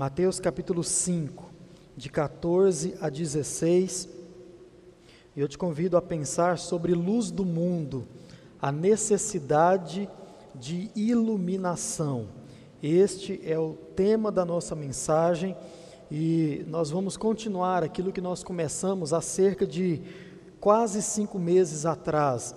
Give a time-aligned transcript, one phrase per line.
[0.00, 1.50] Mateus capítulo 5,
[1.94, 4.08] de 14 a 16.
[5.36, 8.08] Eu te convido a pensar sobre luz do mundo,
[8.62, 10.08] a necessidade
[10.54, 12.28] de iluminação.
[12.82, 15.54] Este é o tema da nossa mensagem
[16.10, 20.00] e nós vamos continuar aquilo que nós começamos há cerca de
[20.58, 22.54] quase cinco meses atrás.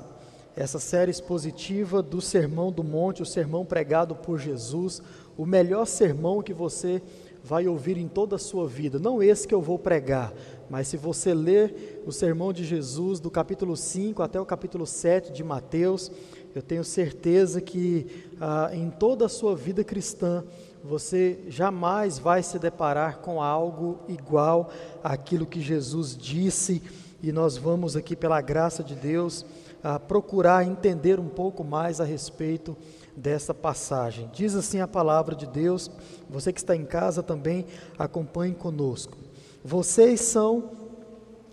[0.56, 5.02] Essa série expositiva do Sermão do Monte, o sermão pregado por Jesus,
[5.36, 7.02] o melhor sermão que você
[7.44, 8.98] vai ouvir em toda a sua vida.
[8.98, 10.34] Não esse que eu vou pregar,
[10.70, 15.34] mas se você ler o sermão de Jesus, do capítulo 5 até o capítulo 7
[15.34, 16.10] de Mateus,
[16.56, 18.08] eu tenho certeza que
[18.40, 20.44] ah, em toda a sua vida cristã,
[20.84, 24.70] você jamais vai se deparar com algo igual
[25.04, 26.82] àquilo que Jesus disse,
[27.22, 29.46] e nós vamos aqui, pela graça de Deus,
[29.84, 32.78] ah, procurar entender um pouco mais a respeito
[33.16, 34.30] dessa passagem.
[34.34, 35.90] Diz assim a palavra de Deus,
[36.30, 37.66] você que está em casa também
[37.98, 39.18] acompanhe conosco.
[39.64, 40.72] Vocês são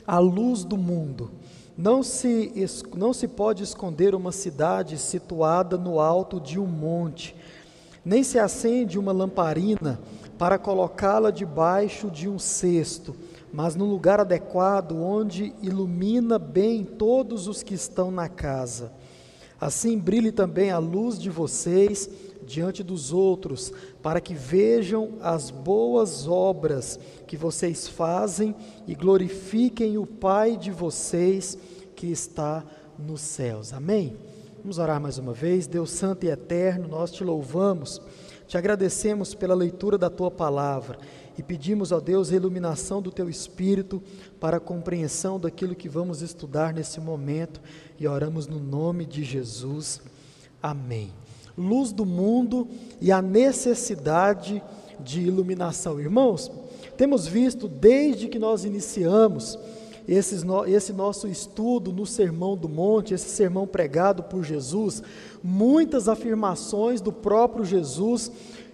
[0.07, 1.31] a luz do mundo.
[1.77, 2.53] Não se,
[2.95, 7.35] não se pode esconder uma cidade situada no alto de um monte,
[8.05, 10.01] nem se acende uma lamparina
[10.37, 13.15] para colocá-la debaixo de um cesto,
[13.53, 18.93] mas no lugar adequado onde ilumina bem todos os que estão na casa.
[19.61, 22.09] Assim brilhe também a luz de vocês
[22.47, 30.07] diante dos outros, para que vejam as boas obras que vocês fazem e glorifiquem o
[30.07, 31.59] Pai de vocês
[31.95, 32.65] que está
[32.99, 33.73] nos céus.
[33.73, 34.17] Amém?
[34.63, 35.67] Vamos orar mais uma vez.
[35.67, 38.01] Deus Santo e Eterno, nós te louvamos,
[38.49, 40.99] te agradecemos pela leitura da tua palavra
[41.41, 44.03] e pedimos, ó Deus, a iluminação do teu espírito
[44.39, 47.63] para a compreensão daquilo que vamos estudar nesse momento
[47.99, 50.03] e oramos no nome de Jesus.
[50.63, 51.11] Amém.
[51.57, 52.69] Luz do mundo
[53.01, 54.63] e a necessidade
[55.03, 55.99] de iluminação.
[55.99, 56.53] Irmãos,
[56.99, 59.59] temos visto desde que nós iniciamos
[60.07, 65.03] esse nosso estudo no Sermão do Monte, esse sermão pregado por Jesus,
[65.43, 68.31] muitas afirmações do próprio Jesus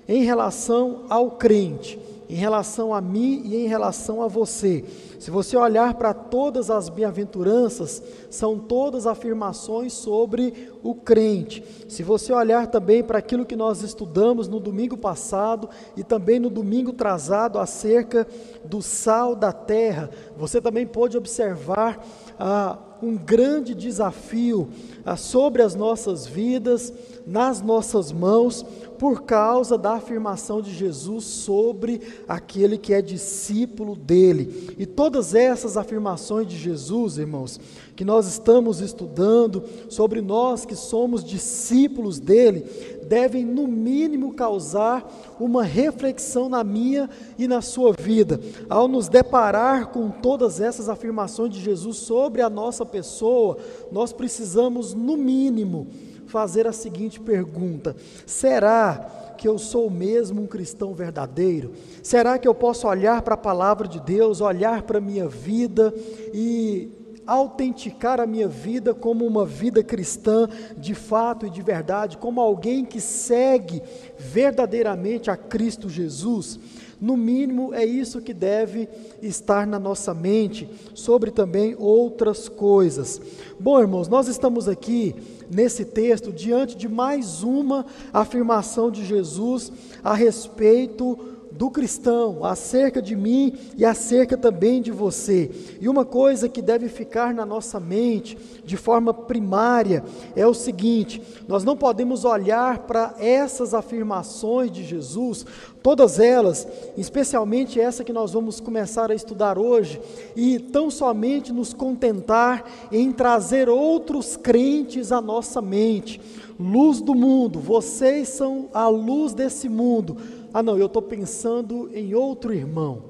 [0.09, 1.97] em relação ao crente
[2.29, 4.85] em relação a mim e em relação a você.
[5.19, 11.65] Se você olhar para todas as bem-aventuranças, são todas afirmações sobre o crente.
[11.89, 16.51] Se você olhar também para aquilo que nós estudamos no domingo passado e também no
[16.51, 18.27] domingo trazado acerca
[18.65, 22.05] do sal da terra, você também pode observar
[22.39, 24.69] ah, um grande desafio
[25.05, 26.93] ah, sobre as nossas vidas,
[27.27, 28.65] nas nossas mãos,
[28.99, 34.75] por causa da afirmação de Jesus sobre aquele que é discípulo dele.
[34.79, 37.61] E todas essas afirmações de Jesus, irmãos,
[37.95, 42.65] que nós estamos estudando sobre nós que somos discípulos dele,
[43.07, 45.09] devem no mínimo causar
[45.39, 47.09] uma reflexão na minha
[47.39, 48.41] e na sua vida.
[48.69, 53.59] Ao nos deparar com todas essas afirmações de Jesus sobre a nossa pessoa,
[53.91, 55.87] nós precisamos no mínimo
[56.27, 61.73] fazer a seguinte pergunta: será que eu sou mesmo um cristão verdadeiro?
[62.03, 65.93] Será que eu posso olhar para a palavra de Deus, olhar para a minha vida
[66.33, 66.91] e
[67.27, 72.85] autenticar a minha vida como uma vida cristã de fato e de verdade, como alguém
[72.85, 73.83] que segue
[74.17, 76.59] verdadeiramente a Cristo Jesus?
[77.01, 78.89] No mínimo, é isso que deve
[79.23, 83.21] estar na nossa mente, sobre também outras coisas.
[83.61, 85.15] Bom, irmãos, nós estamos aqui
[85.51, 89.71] nesse texto diante de mais uma afirmação de Jesus
[90.03, 95.51] a respeito do cristão, acerca de mim e acerca também de você.
[95.81, 101.23] E uma coisa que deve ficar na nossa mente de forma primária é o seguinte:
[101.49, 105.47] nós não podemos olhar para essas afirmações de Jesus,
[105.83, 106.67] todas elas,
[106.97, 110.01] especialmente essa que nós vamos começar a estudar hoje,
[110.35, 116.21] e tão somente nos contentar em trazer outros crentes à nossa mente.
[116.59, 120.17] Luz do mundo, vocês são a luz desse mundo
[120.59, 123.03] ah, não, eu estou pensando em outro irmão.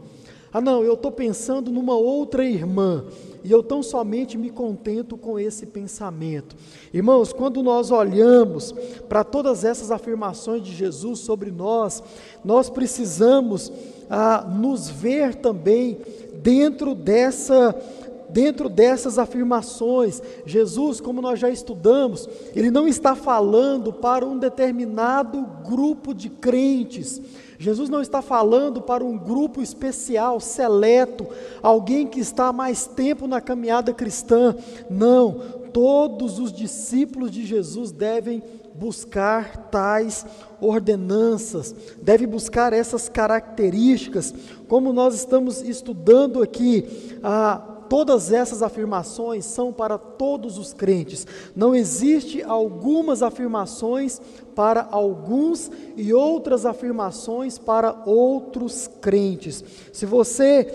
[0.52, 3.04] Ah, não, eu estou pensando numa outra irmã.
[3.44, 6.56] E eu tão somente me contento com esse pensamento.
[6.92, 8.74] Irmãos, quando nós olhamos
[9.08, 12.02] para todas essas afirmações de Jesus sobre nós,
[12.44, 13.70] nós precisamos
[14.10, 15.98] ah, nos ver também
[16.42, 17.80] dentro dessa
[18.28, 20.22] dentro dessas afirmações.
[20.44, 27.20] Jesus, como nós já estudamos, ele não está falando para um determinado grupo de crentes.
[27.58, 31.26] Jesus não está falando para um grupo especial, seleto,
[31.62, 34.54] alguém que está há mais tempo na caminhada cristã.
[34.90, 35.40] Não,
[35.72, 38.42] todos os discípulos de Jesus devem
[38.74, 40.26] buscar tais
[40.60, 44.34] ordenanças, deve buscar essas características,
[44.68, 51.26] como nós estamos estudando aqui, a todas essas afirmações são para todos os crentes.
[51.54, 54.20] Não existe algumas afirmações
[54.54, 59.64] para alguns e outras afirmações para outros crentes.
[59.92, 60.72] Se você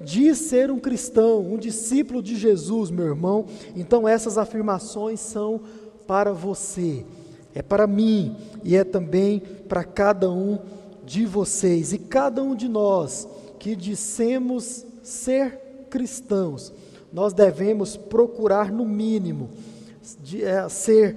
[0.00, 5.60] diz ser um cristão, um discípulo de Jesus, meu irmão, então essas afirmações são
[6.06, 7.04] para você,
[7.54, 10.58] é para mim e é também para cada um
[11.04, 11.92] de vocês.
[11.92, 13.28] E cada um de nós
[13.58, 15.63] que dissemos ser
[15.94, 16.72] cristãos,
[17.12, 19.48] nós devemos procurar, no mínimo,
[20.24, 21.16] de, é, ser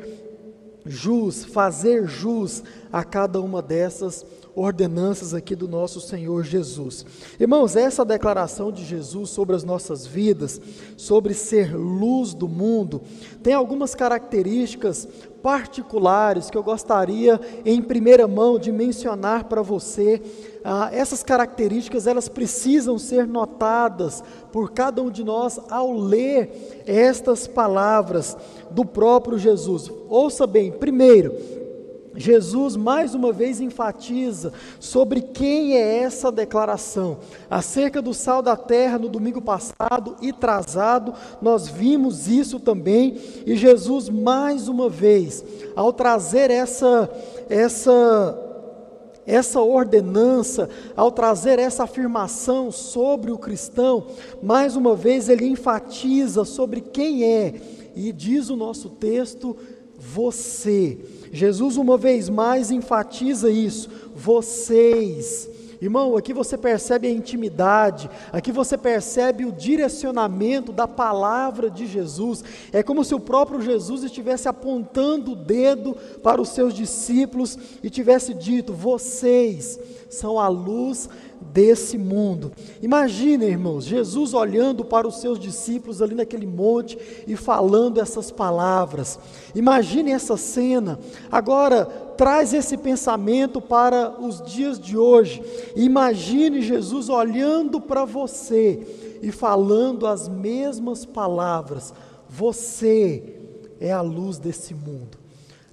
[0.86, 2.64] jus, fazer jus
[2.94, 7.04] a cada uma dessas ordenanças aqui do nosso Senhor Jesus.
[7.40, 10.62] Irmãos, essa declaração de Jesus sobre as nossas vidas,
[10.96, 13.02] sobre ser luz do mundo,
[13.42, 15.08] tem algumas características
[15.42, 20.22] particulares que eu gostaria, em primeira mão, de mencionar para você.
[20.64, 27.48] Ah, essas características elas precisam ser notadas por cada um de nós ao ler estas
[27.48, 28.36] palavras
[28.72, 29.92] do próprio Jesus.
[30.10, 31.34] Ouça bem, primeiro,
[32.18, 37.20] Jesus mais uma vez enfatiza sobre quem é essa declaração.
[37.50, 43.56] Acerca do sal da terra, no domingo passado e trazado, nós vimos isso também, e
[43.56, 47.10] Jesus mais uma vez, ao trazer essa
[47.48, 48.44] essa
[49.28, 54.08] essa ordenança, ao trazer essa afirmação sobre o cristão,
[54.42, 57.54] mais uma vez ele enfatiza sobre quem é,
[57.94, 59.56] e diz o nosso texto,
[59.98, 60.98] você.
[61.32, 63.90] Jesus, uma vez mais, enfatiza isso.
[64.16, 65.50] Vocês.
[65.82, 72.44] Irmão, aqui você percebe a intimidade, aqui você percebe o direcionamento da palavra de Jesus.
[72.72, 77.90] É como se o próprio Jesus estivesse apontando o dedo para os seus discípulos e
[77.90, 79.80] tivesse dito: Vocês
[80.10, 81.10] são a luz
[81.42, 82.52] desse mundo.
[82.82, 86.98] Imagine, irmãos, Jesus olhando para os seus discípulos ali naquele monte
[87.28, 89.20] e falando essas palavras.
[89.54, 91.00] Imagine essa cena.
[91.32, 95.42] Agora, traz esse pensamento para os dias de hoje.
[95.76, 101.94] Imagine Jesus olhando para você e falando as mesmas palavras.
[102.28, 103.36] Você
[103.80, 105.28] é a luz desse mundo.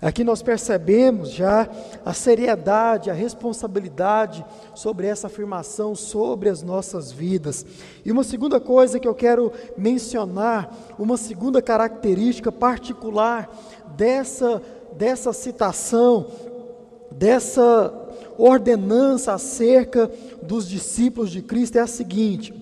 [0.05, 1.67] Aqui nós percebemos já
[2.05, 4.45] a seriedade, a responsabilidade
[4.75, 7.65] sobre essa afirmação, sobre as nossas vidas.
[8.05, 13.49] E uma segunda coisa que eu quero mencionar, uma segunda característica particular
[13.97, 14.61] dessa,
[14.97, 16.27] dessa citação,
[17.11, 17.93] dessa
[18.37, 20.11] ordenança acerca
[20.43, 22.55] dos discípulos de Cristo é a seguinte: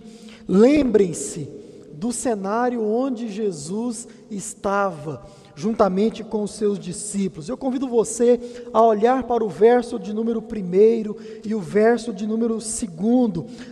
[0.48, 1.48] lembrem-se
[1.92, 7.48] do cenário onde Jesus estava juntamente com os seus discípulos.
[7.48, 8.40] Eu convido você
[8.72, 12.72] a olhar para o verso de número 1 e o verso de número 2,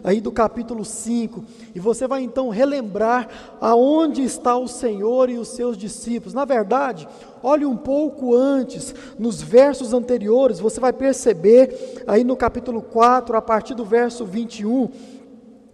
[0.05, 1.45] aí do capítulo 5,
[1.75, 3.29] e você vai então relembrar
[3.61, 6.35] aonde está o Senhor e os seus discípulos.
[6.35, 7.09] Na verdade,
[7.43, 13.43] olhe um pouco antes, nos versos anteriores, você vai perceber aí no capítulo 4, a
[13.43, 14.91] partir do verso 21,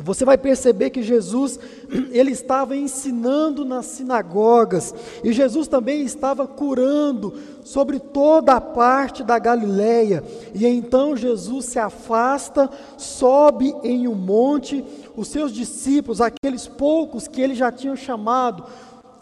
[0.07, 1.59] você vai perceber que Jesus,
[2.13, 4.95] ele estava ensinando nas sinagogas,
[5.25, 10.23] e Jesus também estava curando sobre toda a parte da Galileia.
[10.55, 14.85] E então Jesus se afasta, sobe em um monte,
[15.17, 18.65] os seus discípulos, aqueles poucos que ele já tinha chamado,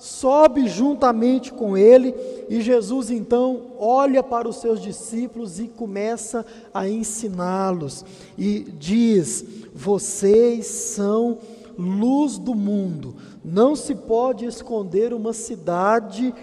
[0.05, 2.15] sobe juntamente com ele,
[2.51, 6.45] e Jesus então olha para os seus discípulos e começa
[6.75, 8.05] a ensiná-los,
[8.37, 9.43] e diz:
[9.75, 11.39] Vocês são
[11.79, 16.35] luz do mundo, não se pode esconder uma cidade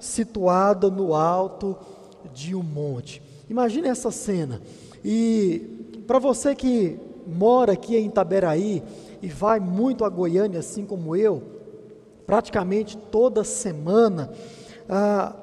[0.00, 1.76] situada no alto
[2.34, 3.22] de um monte.
[3.48, 4.60] Imagine essa cena,
[5.04, 8.82] e para você que mora aqui em Itaberaí
[9.22, 11.55] e vai muito a Goiânia, assim como eu,
[12.26, 14.30] praticamente toda semana,
[14.88, 15.34] ah,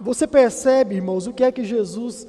[0.00, 2.26] você percebe, irmãos, o que é que Jesus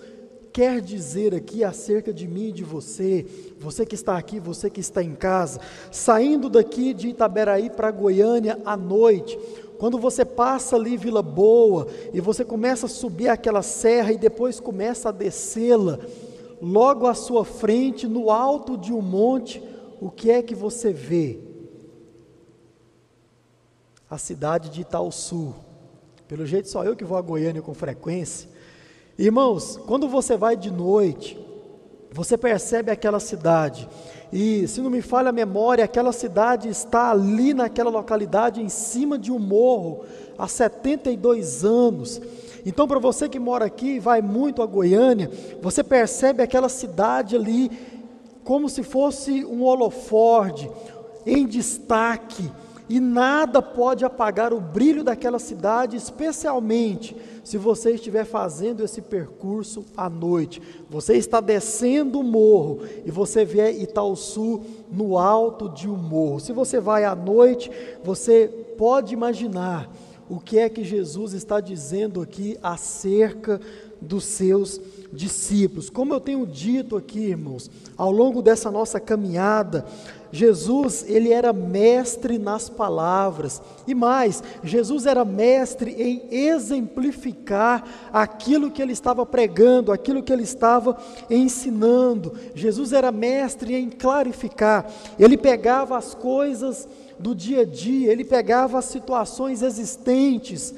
[0.51, 3.25] quer dizer aqui acerca de mim e de você,
[3.57, 8.59] você que está aqui, você que está em casa, saindo daqui de Itaberaí para Goiânia
[8.65, 9.39] à noite,
[9.77, 14.59] quando você passa ali Vila Boa e você começa a subir aquela serra e depois
[14.59, 15.99] começa a descê-la,
[16.61, 19.63] logo à sua frente, no alto de um monte,
[20.01, 21.50] o que é que você vê?
[24.11, 25.55] A cidade de Itaúsu.
[26.27, 28.49] Pelo jeito, só eu que vou a Goiânia com frequência.
[29.17, 31.39] Irmãos, quando você vai de noite,
[32.11, 33.87] você percebe aquela cidade.
[34.31, 39.17] E, se não me falha a memória, aquela cidade está ali naquela localidade, em cima
[39.17, 40.03] de um morro,
[40.37, 42.21] há 72 anos.
[42.65, 47.71] Então, para você que mora aqui, vai muito a Goiânia, você percebe aquela cidade ali
[48.43, 50.69] como se fosse um holoforte
[51.25, 52.51] em destaque,
[52.91, 59.85] e nada pode apagar o brilho daquela cidade, especialmente se você estiver fazendo esse percurso
[59.95, 60.61] à noite.
[60.89, 64.59] Você está descendo o morro e você vê Itaúsu
[64.91, 66.41] no alto de um morro.
[66.41, 67.71] Se você vai à noite,
[68.03, 69.89] você pode imaginar
[70.29, 73.61] o que é que Jesus está dizendo aqui acerca
[74.01, 74.81] dos seus
[75.13, 75.89] discípulos.
[75.89, 79.85] Como eu tenho dito aqui, irmãos, ao longo dessa nossa caminhada,
[80.31, 83.61] Jesus, ele era mestre nas palavras.
[83.85, 87.83] E mais, Jesus era mestre em exemplificar
[88.13, 90.97] aquilo que ele estava pregando, aquilo que ele estava
[91.29, 92.33] ensinando.
[92.55, 94.89] Jesus era mestre em clarificar.
[95.19, 96.87] Ele pegava as coisas
[97.19, 100.73] do dia a dia, ele pegava as situações existentes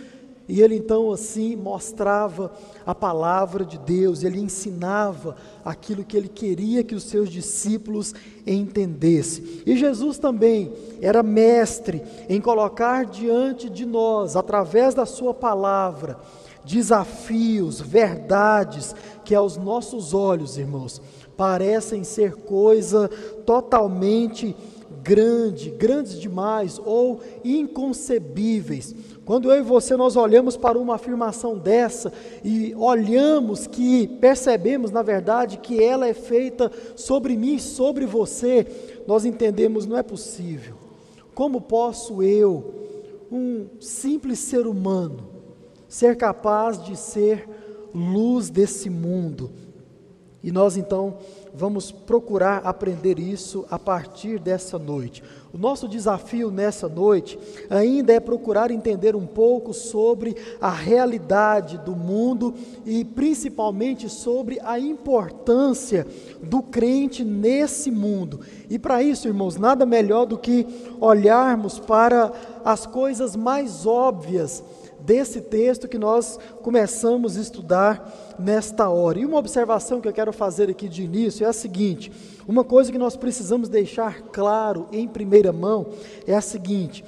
[0.47, 2.51] e ele então assim mostrava
[2.85, 8.13] a palavra de Deus, ele ensinava aquilo que ele queria que os seus discípulos
[8.45, 9.61] entendessem.
[9.65, 16.19] E Jesus também era mestre em colocar diante de nós, através da sua palavra,
[16.65, 21.01] desafios, verdades que aos nossos olhos, irmãos,
[21.37, 23.09] parecem ser coisa
[23.45, 24.55] totalmente
[25.03, 28.95] grande, grandes demais ou inconcebíveis.
[29.25, 32.11] Quando eu e você nós olhamos para uma afirmação dessa
[32.43, 38.67] e olhamos que percebemos, na verdade, que ela é feita sobre mim, sobre você,
[39.07, 40.75] nós entendemos não é possível.
[41.33, 42.73] Como posso eu,
[43.31, 45.29] um simples ser humano,
[45.87, 47.47] ser capaz de ser
[47.95, 49.49] luz desse mundo?
[50.43, 51.17] E nós então
[51.53, 55.23] vamos procurar aprender isso a partir dessa noite.
[55.53, 57.37] O nosso desafio nessa noite
[57.69, 64.79] ainda é procurar entender um pouco sobre a realidade do mundo e principalmente sobre a
[64.79, 66.07] importância
[66.41, 68.39] do crente nesse mundo.
[68.67, 70.65] E para isso, irmãos, nada melhor do que
[70.99, 72.31] olharmos para
[72.65, 74.63] as coisas mais óbvias
[75.05, 79.19] desse texto que nós começamos a estudar nesta hora.
[79.19, 82.11] E uma observação que eu quero fazer aqui de início é a seguinte:
[82.47, 85.87] uma coisa que nós precisamos deixar claro em primeira mão
[86.25, 87.03] é a seguinte: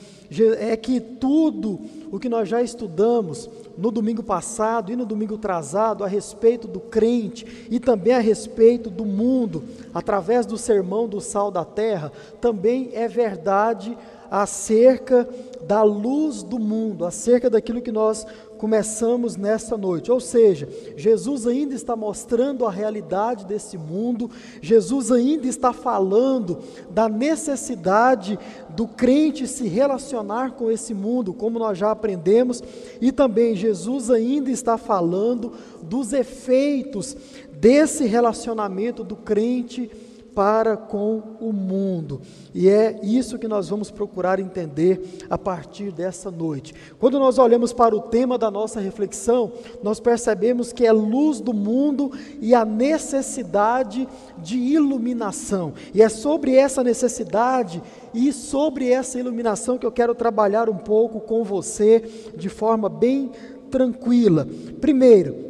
[0.60, 1.80] é que tudo
[2.12, 6.80] o que nós já estudamos no domingo passado e no domingo atrasado a respeito do
[6.80, 12.90] crente e também a respeito do mundo, através do sermão do sal da terra, também
[12.94, 13.98] é verdade
[14.42, 15.25] acerca
[15.65, 18.27] da luz do mundo, acerca daquilo que nós
[18.58, 20.12] começamos nesta noite.
[20.12, 24.30] Ou seja, Jesus ainda está mostrando a realidade desse mundo,
[24.62, 28.38] Jesus ainda está falando da necessidade
[28.72, 32.62] do crente se relacionar com esse mundo, como nós já aprendemos,
[33.00, 37.15] e também Jesus ainda está falando dos efeitos
[37.54, 39.89] desse relacionamento do crente
[40.36, 42.22] para com o mundo.
[42.54, 46.75] E é isso que nós vamos procurar entender a partir dessa noite.
[47.00, 51.54] Quando nós olhamos para o tema da nossa reflexão, nós percebemos que é luz do
[51.54, 52.12] mundo
[52.42, 55.74] e a necessidade de iluminação.
[55.94, 57.82] E é sobre essa necessidade
[58.13, 62.04] e sobre essa iluminação que eu quero trabalhar um pouco com você
[62.36, 63.32] de forma bem
[63.72, 64.48] tranquila.
[64.80, 65.45] Primeiro,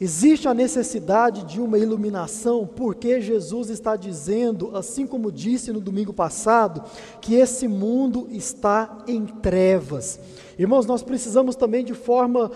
[0.00, 6.12] Existe a necessidade de uma iluminação, porque Jesus está dizendo, assim como disse no domingo
[6.12, 6.84] passado,
[7.20, 10.20] que esse mundo está em trevas.
[10.56, 12.50] Irmãos, nós precisamos também de forma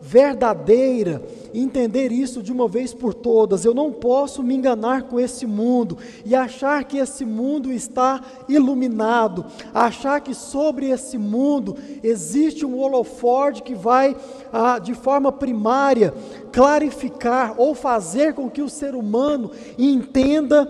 [0.00, 1.22] verdadeira,
[1.52, 3.64] entender isso de uma vez por todas.
[3.64, 9.46] Eu não posso me enganar com esse mundo e achar que esse mundo está iluminado,
[9.72, 14.16] achar que sobre esse mundo existe um holoforte que vai,
[14.52, 16.12] ah, de forma primária,
[16.52, 20.66] clarificar ou fazer com que o ser humano entenda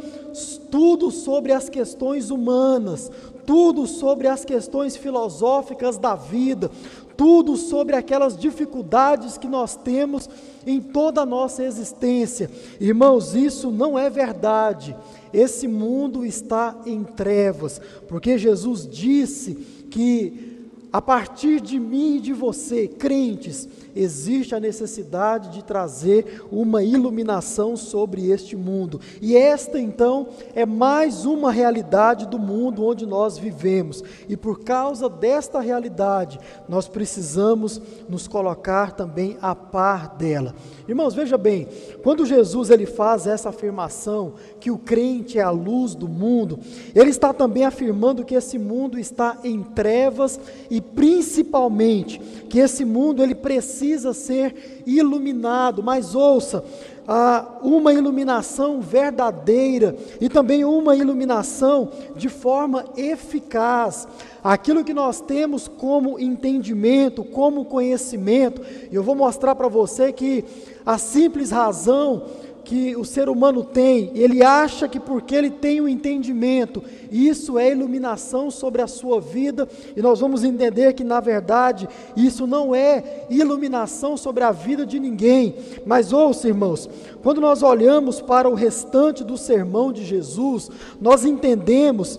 [0.71, 3.11] tudo sobre as questões humanas,
[3.47, 6.71] tudo sobre as questões filosóficas da vida,
[7.16, 10.28] tudo sobre aquelas dificuldades que nós temos
[10.66, 12.50] em toda a nossa existência.
[12.80, 14.96] Irmãos, isso não é verdade.
[15.32, 19.54] Esse mundo está em trevas, porque Jesus disse
[19.90, 20.56] que
[20.92, 27.76] a partir de mim e de você, crentes, existe a necessidade de trazer uma iluminação
[27.76, 29.00] sobre este mundo.
[29.20, 34.04] E esta, então, é mais uma realidade do mundo onde nós vivemos.
[34.28, 36.38] E por causa desta realidade,
[36.68, 40.54] nós precisamos nos colocar também a par dela.
[40.86, 41.66] Irmãos, veja bem,
[42.02, 46.58] quando Jesus ele faz essa afirmação que o crente é a luz do mundo,
[46.94, 50.38] ele está também afirmando que esse mundo está em trevas
[50.70, 55.83] e principalmente que esse mundo ele precisa ser iluminado.
[55.83, 56.64] Mas ouça,
[57.09, 64.09] ah, uma iluminação verdadeira e também uma iluminação de forma eficaz.
[64.43, 70.45] Aquilo que nós temos como entendimento, como conhecimento, eu vou mostrar para você que
[70.85, 72.25] a simples razão
[72.66, 76.82] que o ser humano tem, ele acha que porque ele tem o um entendimento,
[77.12, 82.44] isso é iluminação sobre a sua vida, e nós vamos entender que na verdade isso
[82.44, 85.54] não é iluminação sobre a vida de ninguém.
[85.87, 86.90] Mas ouça, irmãos,
[87.23, 90.68] quando nós olhamos para o restante do sermão de Jesus,
[91.00, 92.18] nós entendemos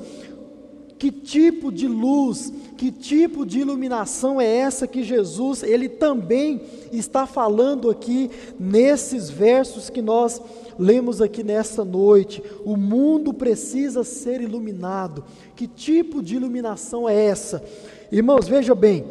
[0.97, 7.25] que tipo de luz, que tipo de iluminação é essa que Jesus, ele também está
[7.25, 8.29] falando aqui
[8.59, 10.39] nesses versos que nós
[10.77, 12.43] lemos aqui nessa noite?
[12.63, 15.23] O mundo precisa ser iluminado.
[15.55, 17.63] Que tipo de iluminação é essa?
[18.11, 19.03] Irmãos, veja bem,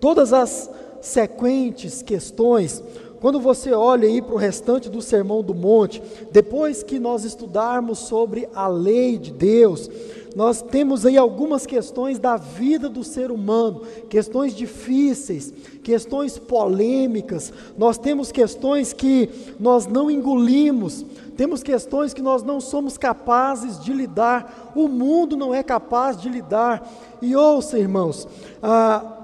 [0.00, 0.70] todas as
[1.00, 2.82] sequentes questões,
[3.20, 7.98] quando você olha aí para o restante do Sermão do Monte, depois que nós estudarmos
[7.98, 9.90] sobre a lei de Deus,
[10.38, 15.52] nós temos aí algumas questões da vida do ser humano, questões difíceis,
[15.82, 19.28] questões polêmicas, nós temos questões que
[19.58, 21.04] nós não engolimos,
[21.36, 26.28] temos questões que nós não somos capazes de lidar, o mundo não é capaz de
[26.28, 26.88] lidar.
[27.20, 28.28] E ouça, irmãos,
[28.62, 29.17] ah,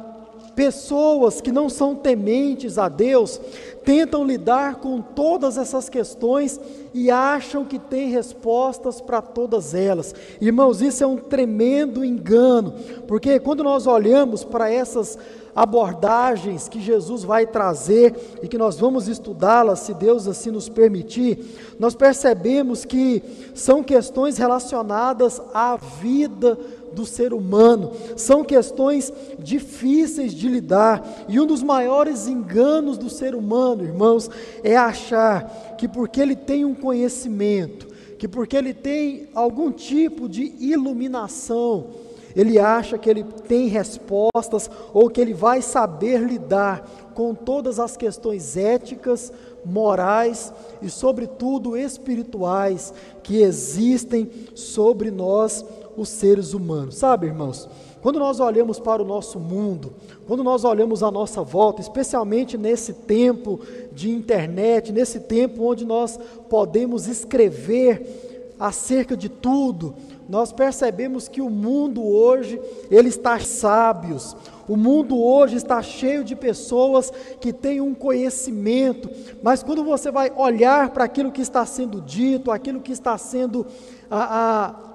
[0.55, 3.41] pessoas que não são tementes a Deus
[3.85, 6.59] tentam lidar com todas essas questões
[6.95, 10.15] e acham que têm respostas para todas elas.
[10.41, 12.73] Irmãos, isso é um tremendo engano,
[13.07, 15.19] porque quando nós olhamos para essas
[15.55, 21.77] abordagens que Jesus vai trazer e que nós vamos estudá-las, se Deus assim nos permitir,
[21.79, 23.23] nós percebemos que
[23.55, 26.59] são questões relacionadas à vida
[26.95, 27.93] do ser humano.
[28.17, 31.27] São questões difíceis de lidar.
[31.29, 34.31] E um dos maiores enganos do ser humano, irmãos,
[34.63, 40.55] é achar que porque ele tem um conhecimento, que porque ele tem algum tipo de
[40.61, 41.89] iluminação,
[42.35, 47.97] ele acha que ele tem respostas ou que ele vai saber lidar com todas as
[47.97, 49.33] questões éticas,
[49.65, 50.53] morais
[50.83, 55.65] e, sobretudo, espirituais que existem sobre nós
[55.97, 56.97] os seres humanos.
[56.97, 57.69] Sabe, irmãos,
[58.03, 59.95] quando nós olhamos para o nosso mundo,
[60.27, 63.61] quando nós olhamos à nossa volta, especialmente nesse tempo
[63.93, 69.95] de internet, nesse tempo onde nós podemos escrever acerca de tudo,
[70.29, 74.37] nós percebemos que o mundo hoje, ele está sábios.
[74.67, 79.11] O mundo hoje está cheio de pessoas que têm um conhecimento,
[79.43, 83.67] mas quando você vai olhar para aquilo que está sendo dito, aquilo que está sendo
[84.11, 84.94] a, a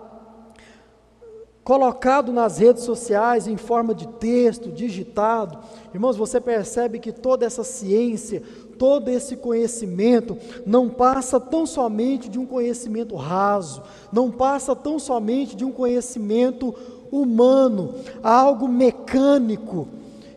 [1.70, 5.60] colocado nas redes sociais em forma de texto, digitado,
[5.94, 8.42] irmãos, você percebe que toda essa ciência,
[8.80, 15.56] todo esse conhecimento não passa tão somente de um conhecimento raso, não passa tão somente
[15.56, 16.74] de um conhecimento
[17.12, 19.88] humano, algo mecânico.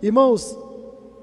[0.03, 0.55] Irmãos,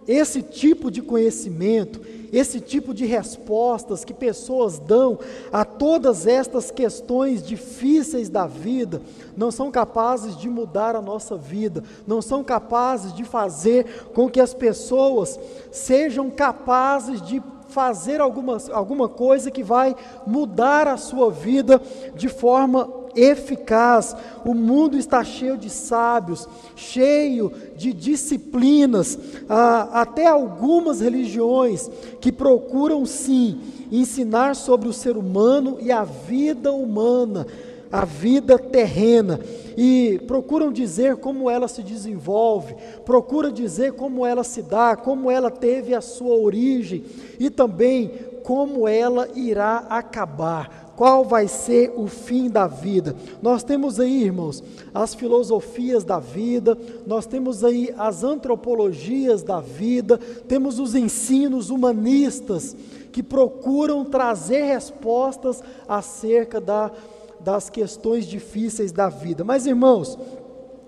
[0.08, 5.20] esse tipo de conhecimento, esse tipo de respostas que pessoas dão
[5.52, 9.02] a todas estas questões difíceis da vida,
[9.36, 14.40] não são capazes de mudar a nossa vida, não são capazes de fazer com que
[14.40, 15.40] as pessoas
[15.72, 21.82] sejam capazes de fazer alguma, alguma coisa que vai mudar a sua vida
[22.16, 24.16] de forma eficaz.
[24.46, 33.06] O mundo está cheio de sábios, cheio de disciplinas, ah, até algumas religiões que procuram
[33.06, 33.60] sim
[33.92, 37.46] ensinar sobre o ser humano e a vida humana,
[37.92, 39.40] a vida terrena.
[39.78, 45.50] E procuram dizer como ela se desenvolve, procura dizer como ela se dá, como ela
[45.50, 47.04] teve a sua origem
[47.40, 48.12] e também
[48.44, 53.16] como ela irá acabar qual vai ser o fim da vida.
[53.42, 54.62] Nós temos aí, irmãos,
[54.94, 62.76] as filosofias da vida, nós temos aí as antropologias da vida, temos os ensinos humanistas
[63.14, 66.92] que procuram trazer respostas acerca da,
[67.40, 69.46] das questões difíceis da vida.
[69.46, 70.18] Mas, irmãos,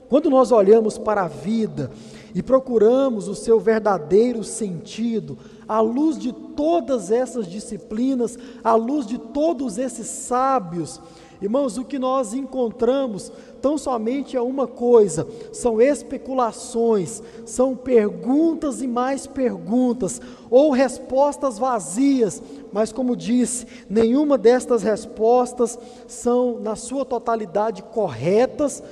[0.10, 1.90] quando nós olhamos para a vida
[2.36, 5.38] e procuramos o seu verdadeiro sentido,
[5.72, 11.00] à luz de todas essas disciplinas, à luz de todos esses sábios,
[11.42, 13.32] irmãos, o que nós encontramos
[13.62, 22.44] tão somente é uma coisa: são especulações, são perguntas e mais perguntas, ou respostas vazias,
[22.74, 28.84] mas como disse, nenhuma destas respostas são, na sua totalidade, corretas.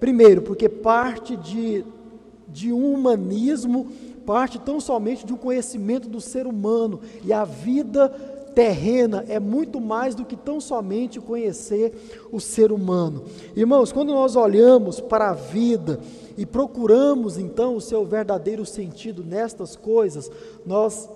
[0.00, 1.84] Primeiro, porque parte de
[2.50, 3.88] de um humanismo,
[4.28, 7.00] parte tão somente de um conhecimento do ser humano.
[7.24, 8.10] E a vida
[8.54, 11.94] terrena é muito mais do que tão somente conhecer
[12.30, 13.24] o ser humano.
[13.56, 15.98] Irmãos, quando nós olhamos para a vida
[16.36, 20.30] e procuramos então o seu verdadeiro sentido nestas coisas,
[20.66, 21.08] nós,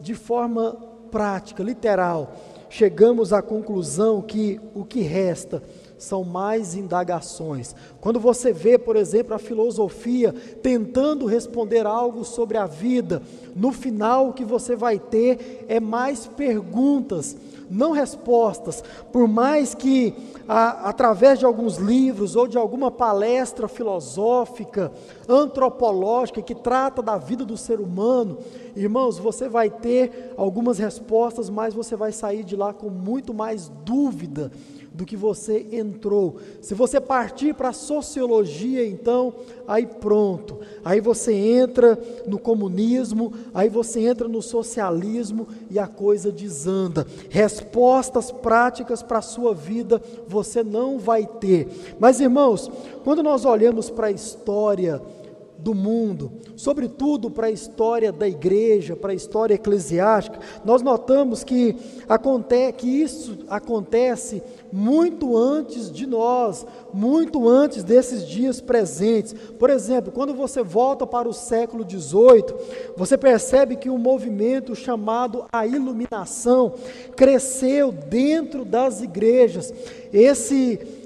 [0.00, 0.76] de forma
[1.08, 2.34] prática, literal,
[2.68, 5.62] chegamos à conclusão que o que resta
[5.98, 7.74] são mais indagações.
[8.00, 13.22] Quando você vê, por exemplo, a filosofia tentando responder algo sobre a vida,
[13.54, 17.36] no final o que você vai ter é mais perguntas,
[17.70, 18.82] não respostas.
[19.12, 20.14] Por mais que
[20.48, 24.92] a, através de alguns livros ou de alguma palestra filosófica,
[25.28, 28.38] antropológica que trata da vida do ser humano,
[28.76, 33.70] irmãos, você vai ter algumas respostas, mas você vai sair de lá com muito mais
[33.84, 34.52] dúvida
[34.96, 36.36] do que você entrou.
[36.60, 39.34] Se você partir para a sociologia, então,
[39.68, 40.58] aí pronto.
[40.82, 47.06] Aí você entra no comunismo, aí você entra no socialismo e a coisa desanda.
[47.28, 51.68] Respostas práticas para a sua vida você não vai ter.
[52.00, 52.70] Mas, irmãos,
[53.04, 55.02] quando nós olhamos para a história,
[55.66, 61.74] do mundo, sobretudo para a história da igreja, para a história eclesiástica, nós notamos que,
[62.08, 69.34] acontece, que isso acontece muito antes de nós, muito antes desses dias presentes.
[69.58, 72.54] Por exemplo, quando você volta para o século XVIII,
[72.96, 76.74] você percebe que um movimento chamado a iluminação
[77.16, 79.74] cresceu dentro das igrejas.
[80.12, 81.05] Esse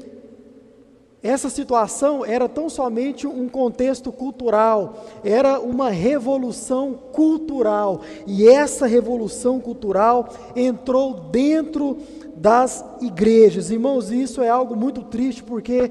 [1.22, 9.61] essa situação era tão somente um contexto cultural, era uma revolução cultural, e essa revolução
[9.61, 11.98] cultural entrou dentro
[12.35, 13.70] das igrejas.
[13.70, 15.90] Irmãos, isso é algo muito triste porque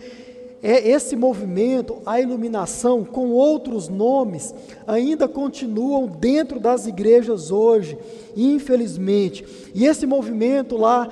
[0.61, 4.53] é esse movimento, a iluminação, com outros nomes,
[4.85, 7.97] ainda continuam dentro das igrejas hoje,
[8.35, 9.45] infelizmente.
[9.73, 11.07] E esse movimento lá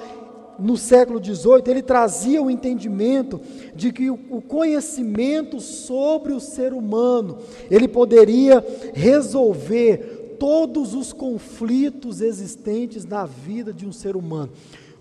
[0.60, 3.40] no século XVIII, ele trazia o entendimento
[3.76, 7.38] de que o conhecimento sobre o ser humano,
[7.70, 14.52] ele poderia resolver todos os conflitos existentes na vida de um ser humano.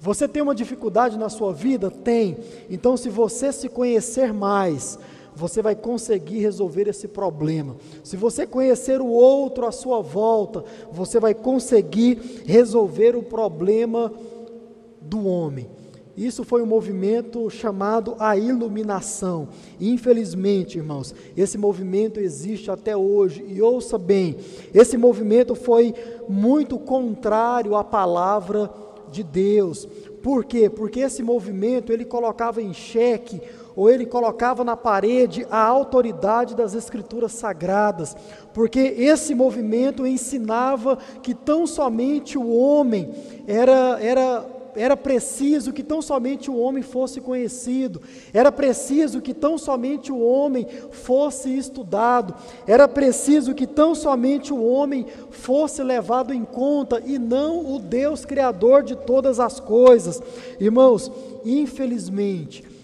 [0.01, 1.91] Você tem uma dificuldade na sua vida?
[1.91, 2.37] Tem.
[2.71, 4.99] Então, se você se conhecer mais,
[5.35, 7.77] você vai conseguir resolver esse problema.
[8.03, 14.13] Se você conhecer o outro à sua volta, você vai conseguir resolver o problema
[15.09, 15.69] do homem.
[16.17, 19.49] Isso foi um movimento chamado a iluminação.
[19.79, 23.45] Infelizmente, irmãos, esse movimento existe até hoje.
[23.47, 24.37] E ouça bem,
[24.73, 25.95] esse movimento foi
[26.27, 28.71] muito contrário à palavra
[29.13, 29.87] de Deus.
[30.23, 30.71] Por quê?
[30.71, 33.41] Porque esse movimento ele colocava em xeque
[33.77, 38.17] ou ele colocava na parede a autoridade das escrituras sagradas,
[38.55, 43.11] porque esse movimento ensinava que tão somente o homem
[43.47, 48.01] era era era preciso que tão somente o homem fosse conhecido,
[48.33, 52.35] era preciso que tão somente o homem fosse estudado,
[52.67, 58.25] era preciso que tão somente o homem fosse levado em conta e não o Deus
[58.25, 60.23] Criador de todas as coisas.
[60.61, 61.11] Irmãos,
[61.45, 62.76] infelizmente,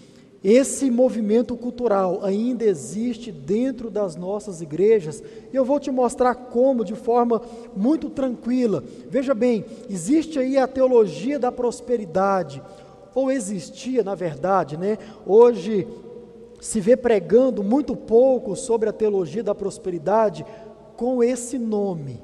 [0.43, 6.83] esse movimento cultural ainda existe dentro das nossas igrejas e eu vou te mostrar como
[6.83, 7.41] de forma
[7.75, 8.83] muito tranquila.
[9.09, 12.61] Veja bem, existe aí a teologia da prosperidade,
[13.15, 14.97] ou existia na verdade, né?
[15.25, 15.87] Hoje
[16.59, 20.45] se vê pregando muito pouco sobre a teologia da prosperidade
[20.97, 22.21] com esse nome.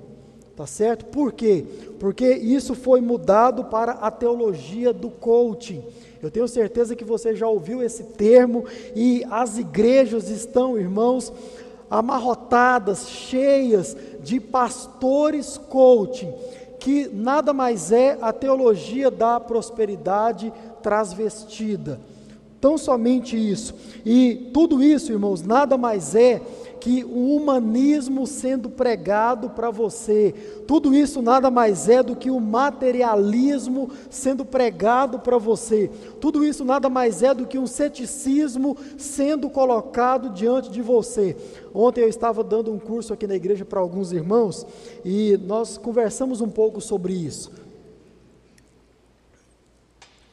[0.55, 1.05] Tá certo?
[1.05, 1.63] Por quê?
[1.99, 5.81] Porque isso foi mudado para a teologia do coaching.
[6.21, 11.31] Eu tenho certeza que você já ouviu esse termo e as igrejas estão, irmãos,
[11.89, 16.33] amarrotadas, cheias de pastores coaching,
[16.79, 20.51] que nada mais é a teologia da prosperidade
[20.81, 21.99] transvestida.
[22.61, 23.73] Tão somente isso.
[24.05, 26.41] E tudo isso, irmãos, nada mais é
[26.79, 30.33] que o humanismo sendo pregado para você,
[30.65, 35.91] tudo isso nada mais é do que o materialismo sendo pregado para você,
[36.21, 41.35] tudo isso nada mais é do que um ceticismo sendo colocado diante de você.
[41.73, 44.65] Ontem eu estava dando um curso aqui na igreja para alguns irmãos
[45.03, 47.51] e nós conversamos um pouco sobre isso.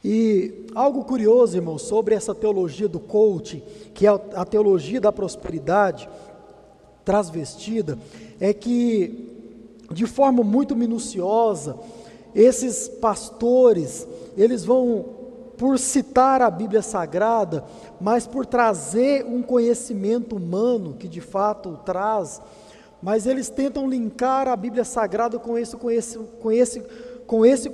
[0.09, 3.61] E algo curioso, irmão, sobre essa teologia do coaching,
[3.93, 6.07] que é a teologia da prosperidade,
[7.03, 7.99] transvestida,
[8.39, 11.77] é que, de forma muito minuciosa,
[12.33, 15.05] esses pastores, eles vão
[15.57, 17.65] por citar a Bíblia Sagrada,
[17.99, 22.41] mas por trazer um conhecimento humano, que de fato traz,
[23.01, 26.81] mas eles tentam linkar a Bíblia Sagrada com esse, com esse, com esse,
[27.27, 27.69] com esse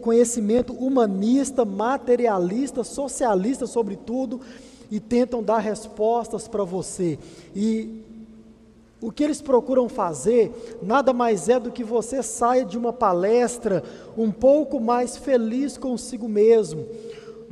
[0.00, 4.40] conhecimento humanista, materialista, socialista, sobretudo,
[4.90, 7.18] e tentam dar respostas para você.
[7.54, 8.02] E
[9.00, 13.82] o que eles procuram fazer nada mais é do que você saia de uma palestra
[14.18, 16.84] um pouco mais feliz consigo mesmo,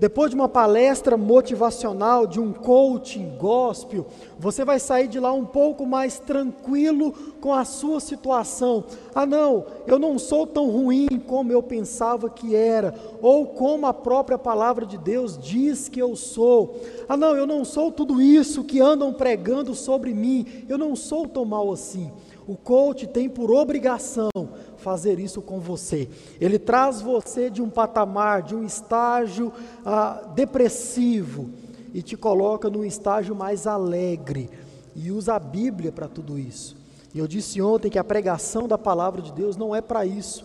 [0.00, 4.06] depois de uma palestra motivacional, de um coaching gospel,
[4.38, 8.82] você vai sair de lá um pouco mais tranquilo com a sua situação.
[9.14, 13.92] Ah, não, eu não sou tão ruim como eu pensava que era, ou como a
[13.92, 16.80] própria palavra de Deus diz que eu sou.
[17.06, 21.28] Ah, não, eu não sou tudo isso que andam pregando sobre mim, eu não sou
[21.28, 22.10] tão mal assim.
[22.46, 24.30] O coach tem por obrigação
[24.76, 26.08] fazer isso com você.
[26.40, 29.52] Ele traz você de um patamar, de um estágio
[29.84, 31.50] ah, depressivo
[31.92, 34.50] e te coloca num estágio mais alegre
[34.94, 36.76] e usa a Bíblia para tudo isso.
[37.14, 40.44] E eu disse ontem que a pregação da palavra de Deus não é para isso.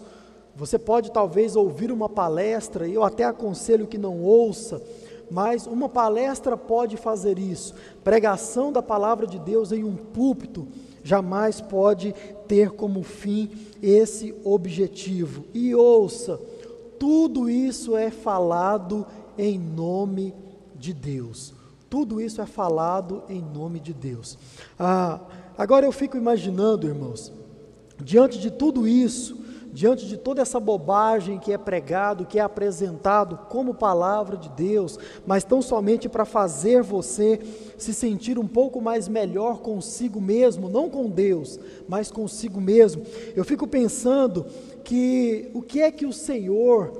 [0.56, 4.82] Você pode talvez ouvir uma palestra, e eu até aconselho que não ouça,
[5.30, 7.76] mas uma palestra pode fazer isso.
[8.04, 10.68] Pregação da palavra de Deus em um púlpito
[11.06, 12.16] jamais pode
[12.48, 15.46] ter como fim esse objetivo.
[15.54, 16.40] E ouça,
[17.00, 19.06] tudo isso é falado
[19.38, 20.34] em nome
[20.76, 21.54] de Deus.
[21.88, 24.36] Tudo isso é falado em nome de Deus.
[24.80, 25.22] Ah,
[25.56, 27.32] agora eu fico imaginando, irmãos,
[28.04, 29.45] diante de tudo isso,
[29.76, 34.98] diante de toda essa bobagem que é pregado, que é apresentado como palavra de Deus,
[35.28, 37.42] mas tão somente para fazer você
[37.78, 41.60] se sentir um pouco mais melhor consigo mesmo, não com Deus,
[41.90, 43.04] mas consigo mesmo.
[43.36, 44.46] Eu fico pensando
[44.82, 46.94] que o que é que o Senhor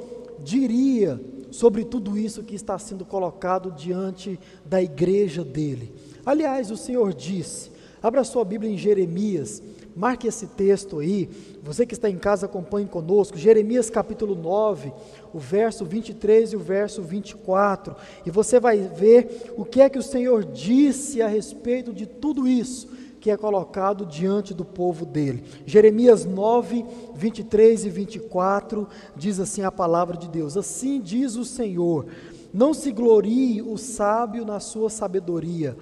[0.44, 1.18] diria
[1.52, 5.96] sobre tudo isso que está sendo colocado diante da igreja dele.
[6.26, 7.72] Aliás, o Senhor disse,
[8.04, 9.64] abra sua Bíblia em Jeremias,
[9.96, 11.30] Marque esse texto aí.
[11.64, 13.38] Você que está em casa, acompanhe conosco.
[13.38, 14.92] Jeremias capítulo 9,
[15.34, 17.96] o verso 23 e o verso 24.
[18.26, 22.46] E você vai ver o que é que o Senhor disse a respeito de tudo
[22.46, 22.90] isso
[23.22, 25.44] que é colocado diante do povo dele.
[25.66, 32.06] Jeremias 9, 23 e 24 diz assim a palavra de Deus: Assim diz o Senhor:
[32.54, 35.76] Não se glorie o sábio na sua sabedoria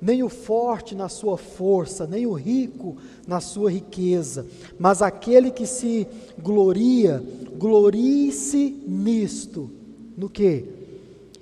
[0.00, 4.46] nem o forte na sua força, nem o rico na sua riqueza,
[4.78, 6.06] mas aquele que se
[6.38, 7.22] gloria,
[7.56, 9.70] glorie-se nisto,
[10.16, 10.64] no que?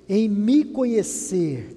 [0.07, 1.75] Em me conhecer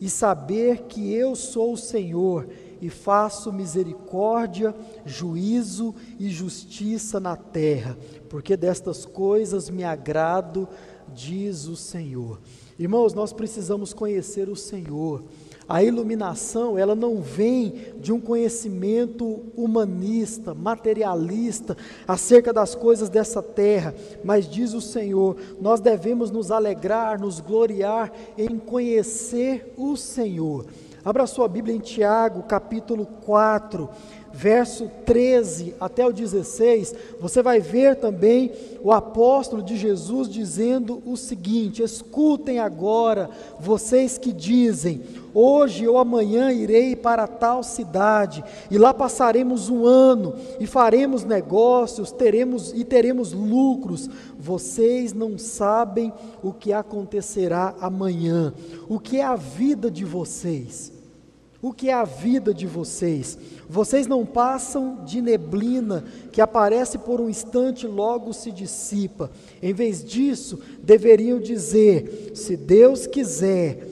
[0.00, 2.46] e saber que eu sou o Senhor
[2.80, 7.96] e faço misericórdia, juízo e justiça na terra,
[8.28, 10.66] porque destas coisas me agrado,
[11.14, 12.40] diz o Senhor.
[12.78, 15.22] Irmãos, nós precisamos conhecer o Senhor.
[15.70, 21.76] A iluminação, ela não vem de um conhecimento humanista, materialista,
[22.08, 28.10] acerca das coisas dessa terra, mas diz o Senhor, nós devemos nos alegrar, nos gloriar
[28.36, 30.66] em conhecer o Senhor.
[31.04, 33.88] Abra sua Bíblia em Tiago, capítulo 4,
[34.32, 41.16] verso 13 até o 16, você vai ver também o apóstolo de Jesus dizendo o
[41.16, 45.02] seguinte: Escutem agora, vocês que dizem,
[45.34, 52.12] hoje ou amanhã irei para tal cidade, e lá passaremos um ano, e faremos negócios,
[52.12, 54.08] teremos e teremos lucros.
[54.38, 56.12] Vocês não sabem
[56.42, 58.54] o que acontecerá amanhã,
[58.88, 60.99] o que é a vida de vocês.
[61.62, 63.38] O que é a vida de vocês?
[63.68, 69.30] Vocês não passam de neblina que aparece por um instante e logo se dissipa.
[69.62, 73.86] Em vez disso, deveriam dizer: se Deus quiser,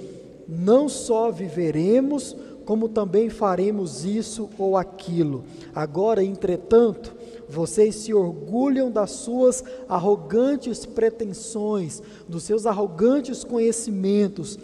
[0.49, 5.45] não só viveremos, como também faremos isso ou aquilo.
[5.75, 7.15] Agora, entretanto,
[7.49, 14.59] vocês se orgulham das suas arrogantes pretensões, dos seus arrogantes conhecimentos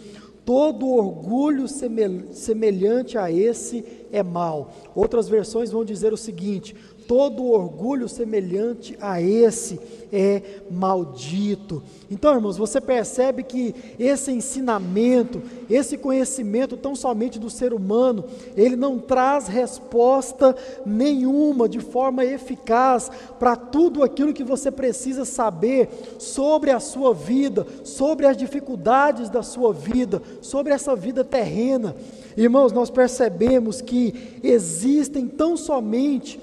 [0.45, 4.71] Todo orgulho semelhante a esse é mal.
[4.93, 6.75] Outras versões vão dizer o seguinte:
[7.07, 9.79] todo orgulho semelhante a esse
[10.11, 10.41] é
[10.71, 11.83] maldito.
[12.09, 18.23] Então, irmãos, você percebe que esse ensinamento, esse conhecimento tão somente do ser humano,
[18.55, 25.89] ele não traz resposta nenhuma de forma eficaz para tudo aquilo que você precisa saber
[26.17, 31.95] sobre a sua vida, sobre as dificuldades da sua vida, sobre essa vida terrena.
[32.37, 36.39] Irmãos, nós percebemos que existem tão somente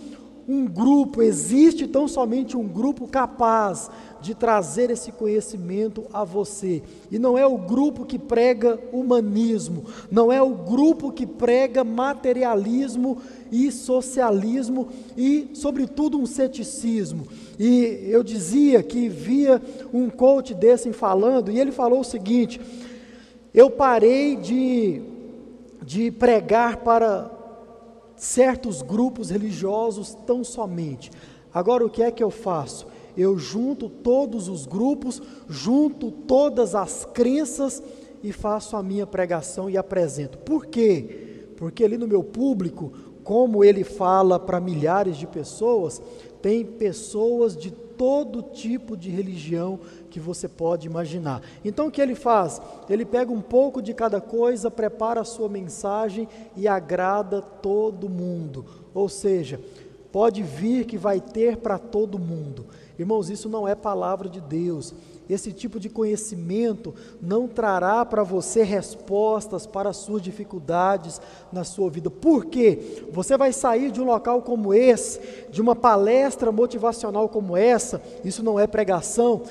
[0.48, 6.82] um grupo, existe tão somente um grupo capaz de trazer esse conhecimento a você.
[7.10, 13.18] E não é o grupo que prega humanismo, não é o grupo que prega materialismo
[13.50, 17.26] e socialismo e, sobretudo, um ceticismo.
[17.58, 19.60] E eu dizia que via
[19.92, 22.60] um coach desse falando, e ele falou o seguinte:
[23.54, 25.02] eu parei de,
[25.84, 27.41] de pregar para
[28.16, 31.10] certos grupos religiosos tão somente.
[31.52, 32.86] Agora o que é que eu faço?
[33.16, 37.82] Eu junto todos os grupos, junto todas as crenças
[38.22, 40.38] e faço a minha pregação e apresento.
[40.38, 41.46] Por quê?
[41.56, 46.00] Porque ali no meu público, como ele fala para milhares de pessoas,
[46.40, 47.70] tem pessoas de
[48.02, 49.78] todo tipo de religião
[50.10, 51.40] que você pode imaginar.
[51.64, 52.60] Então o que ele faz?
[52.90, 58.66] Ele pega um pouco de cada coisa, prepara a sua mensagem e agrada todo mundo.
[58.92, 59.60] Ou seja,
[60.10, 62.66] pode vir que vai ter para todo mundo.
[62.98, 64.92] Irmãos, isso não é palavra de Deus.
[65.28, 71.20] Esse tipo de conhecimento não trará para você respostas para as suas dificuldades
[71.52, 72.10] na sua vida.
[72.10, 73.04] Por quê?
[73.10, 78.42] Você vai sair de um local como esse, de uma palestra motivacional como essa, isso
[78.42, 79.42] não é pregação,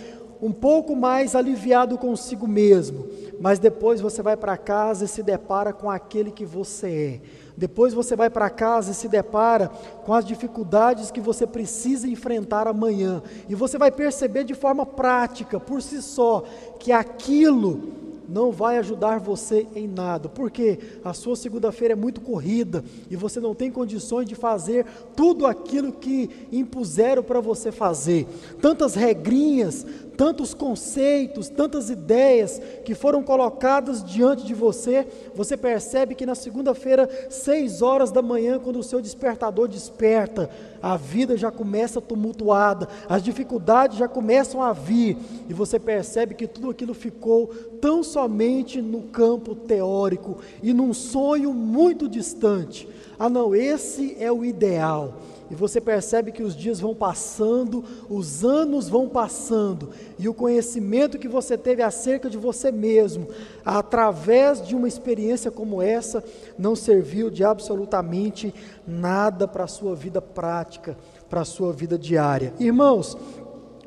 [0.42, 3.08] um pouco mais aliviado consigo mesmo,
[3.40, 7.51] mas depois você vai para casa e se depara com aquele que você é.
[7.62, 9.68] Depois você vai para casa e se depara
[10.04, 13.22] com as dificuldades que você precisa enfrentar amanhã.
[13.48, 16.44] E você vai perceber de forma prática, por si só,
[16.80, 22.84] que aquilo não vai ajudar você em nada, porque a sua segunda-feira é muito corrida
[23.12, 28.26] e você não tem condições de fazer tudo aquilo que impuseram para você fazer.
[28.60, 29.86] Tantas regrinhas,
[30.18, 37.10] tantos conceitos, tantas ideias que foram colocadas diante de você, você percebe que na segunda-feira,
[37.30, 40.50] seis horas da manhã, quando o seu despertador desperta,
[40.82, 45.18] a vida já começa tumultuada, as dificuldades já começam a vir,
[45.50, 47.48] e você percebe que tudo aquilo ficou
[47.80, 52.88] tão somente no campo teórico e num sonho muito distante.
[53.18, 55.14] Ah, não, esse é o ideal.
[55.52, 61.20] E você percebe que os dias vão passando, os anos vão passando, e o conhecimento
[61.20, 63.28] que você teve acerca de você mesmo,
[63.66, 66.24] através de uma experiência como essa,
[66.58, 68.54] não serviu de absolutamente
[68.88, 70.98] nada para a sua vida prática,
[71.30, 72.54] para a sua vida diária.
[72.58, 73.18] Irmãos,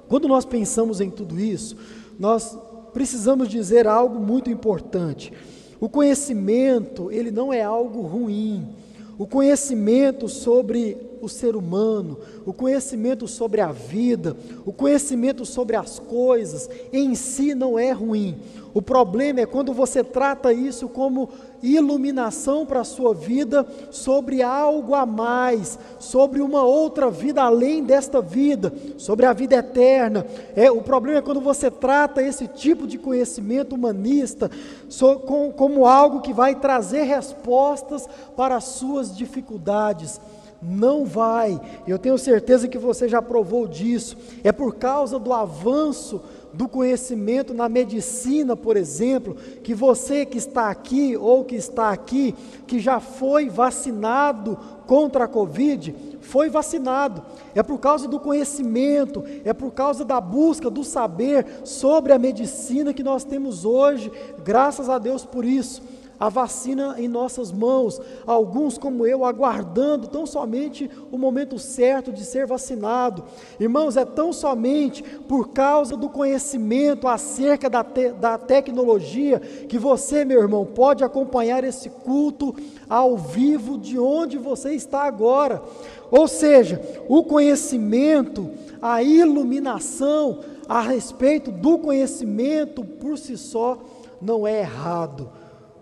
[0.07, 1.79] quando nós pensamos em tudo isso,
[2.19, 2.59] nós
[2.93, 5.33] precisamos dizer algo muito importante.
[5.81, 8.69] O conhecimento, ele não é algo ruim.
[9.17, 15.99] O conhecimento sobre o ser humano, o conhecimento sobre a vida, o conhecimento sobre as
[15.99, 18.39] coisas, em si não é ruim.
[18.75, 21.29] O problema é quando você trata isso como
[21.63, 28.21] iluminação para a sua vida sobre algo a mais, sobre uma outra vida além desta
[28.21, 30.27] vida, sobre a vida eterna.
[30.57, 34.51] É, o problema é quando você trata esse tipo de conhecimento humanista
[34.89, 40.21] so, com, como algo que vai trazer respostas para as suas dificuldades.
[40.67, 44.17] Não vai, eu tenho certeza que você já provou disso.
[44.43, 46.23] É por causa do avanço
[46.55, 52.35] do conhecimento na medicina, por exemplo, que você que está aqui ou que está aqui,
[52.67, 57.23] que já foi vacinado contra a Covid, foi vacinado.
[57.55, 62.95] É por causa do conhecimento, é por causa da busca do saber sobre a medicina
[62.95, 64.11] que nós temos hoje,
[64.43, 65.83] graças a Deus por isso
[66.19, 72.25] a vacina em nossas mãos, alguns como eu aguardando tão somente o momento certo de
[72.25, 73.25] ser vacinado.
[73.59, 80.25] Irmãos, é tão somente por causa do conhecimento acerca da, te, da tecnologia que você,
[80.25, 82.55] meu irmão, pode acompanhar esse culto
[82.89, 85.63] ao vivo de onde você está agora.
[86.11, 88.51] Ou seja, o conhecimento,
[88.81, 93.79] a iluminação a respeito do conhecimento por si só
[94.23, 95.29] não é errado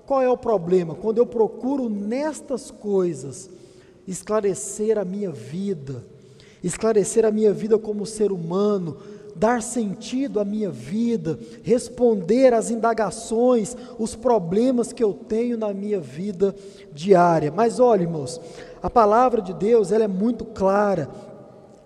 [0.06, 0.94] qual é o problema?
[0.94, 3.48] Quando eu procuro nestas coisas
[4.06, 6.04] esclarecer a minha vida,
[6.62, 8.96] esclarecer a minha vida como ser humano,
[9.34, 16.00] dar sentido à minha vida, responder às indagações, os problemas que eu tenho na minha
[16.00, 16.54] vida
[16.92, 17.50] diária.
[17.50, 18.40] Mas olha, irmãos,
[18.82, 21.08] a palavra de Deus, ela é muito clara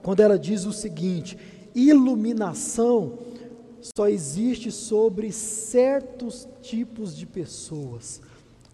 [0.03, 1.39] quando ela diz o seguinte:
[1.75, 3.26] iluminação
[3.95, 8.21] só existe sobre certos tipos de pessoas,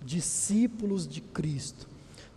[0.04, 1.92] discípulos de Cristo.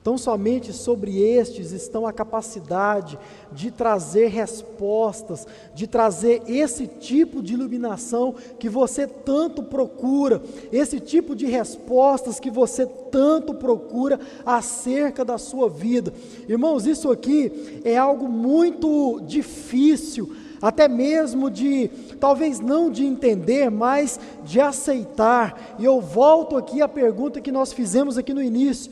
[0.05, 3.17] Então, somente sobre estes estão a capacidade
[3.51, 11.35] de trazer respostas, de trazer esse tipo de iluminação que você tanto procura, esse tipo
[11.35, 16.13] de respostas que você tanto procura acerca da sua vida.
[16.47, 21.89] Irmãos, isso aqui é algo muito difícil, até mesmo de,
[22.19, 25.75] talvez não de entender, mas de aceitar.
[25.79, 28.91] E eu volto aqui à pergunta que nós fizemos aqui no início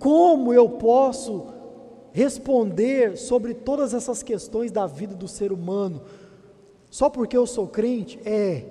[0.00, 1.46] como eu posso
[2.10, 6.02] responder sobre todas essas questões da vida do ser humano?
[6.90, 8.18] Só porque eu sou crente?
[8.24, 8.64] É,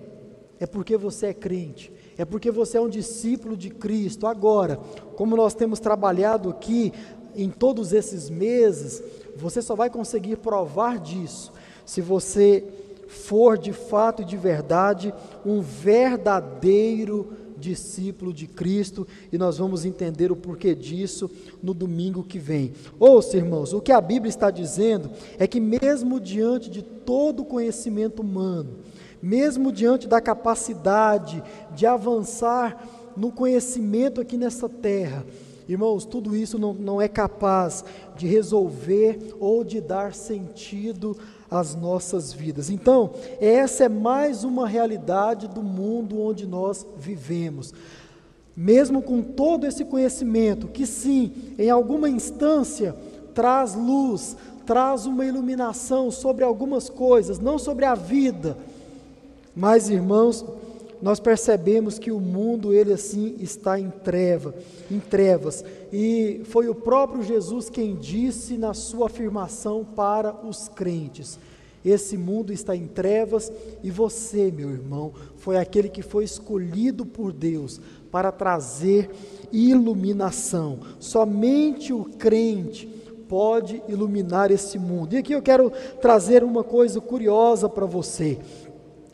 [0.60, 4.26] é porque você é crente, é porque você é um discípulo de Cristo.
[4.26, 4.78] Agora,
[5.16, 6.92] como nós temos trabalhado aqui
[7.36, 9.02] em todos esses meses,
[9.38, 11.54] você só vai conseguir provar disso
[11.90, 12.64] se você
[13.08, 15.12] for de fato e de verdade
[15.44, 21.30] um verdadeiro discípulo de Cristo, e nós vamos entender o porquê disso
[21.64, 22.74] no domingo que vem.
[23.00, 25.10] Ouça, irmãos, o que a Bíblia está dizendo
[25.40, 28.70] é que, mesmo diante de todo o conhecimento humano,
[29.20, 31.44] mesmo diante da capacidade
[31.76, 32.88] de avançar
[33.18, 35.26] no conhecimento aqui nessa terra,
[35.70, 37.86] Irmãos, tudo isso não, não é capaz
[38.18, 41.16] de resolver ou de dar sentido
[41.50, 42.70] as nossas vidas.
[42.70, 47.74] Então, essa é mais uma realidade do mundo onde nós vivemos.
[48.56, 52.96] Mesmo com todo esse conhecimento, que sim, em alguma instância
[53.34, 54.36] traz luz,
[54.66, 58.58] traz uma iluminação sobre algumas coisas, não sobre a vida.
[59.56, 60.46] Mas, irmãos,
[61.02, 64.54] nós percebemos que o mundo ele assim está em treva,
[64.92, 65.64] em trevas.
[65.92, 71.40] E foi o próprio Jesus quem disse na sua afirmação para os crentes:
[71.84, 77.32] esse mundo está em trevas e você, meu irmão, foi aquele que foi escolhido por
[77.32, 77.80] Deus
[78.12, 79.10] para trazer
[79.52, 80.80] iluminação.
[81.00, 82.88] Somente o crente
[83.30, 85.14] pode iluminar esse mundo.
[85.14, 85.72] E aqui eu quero
[86.02, 88.40] trazer uma coisa curiosa para você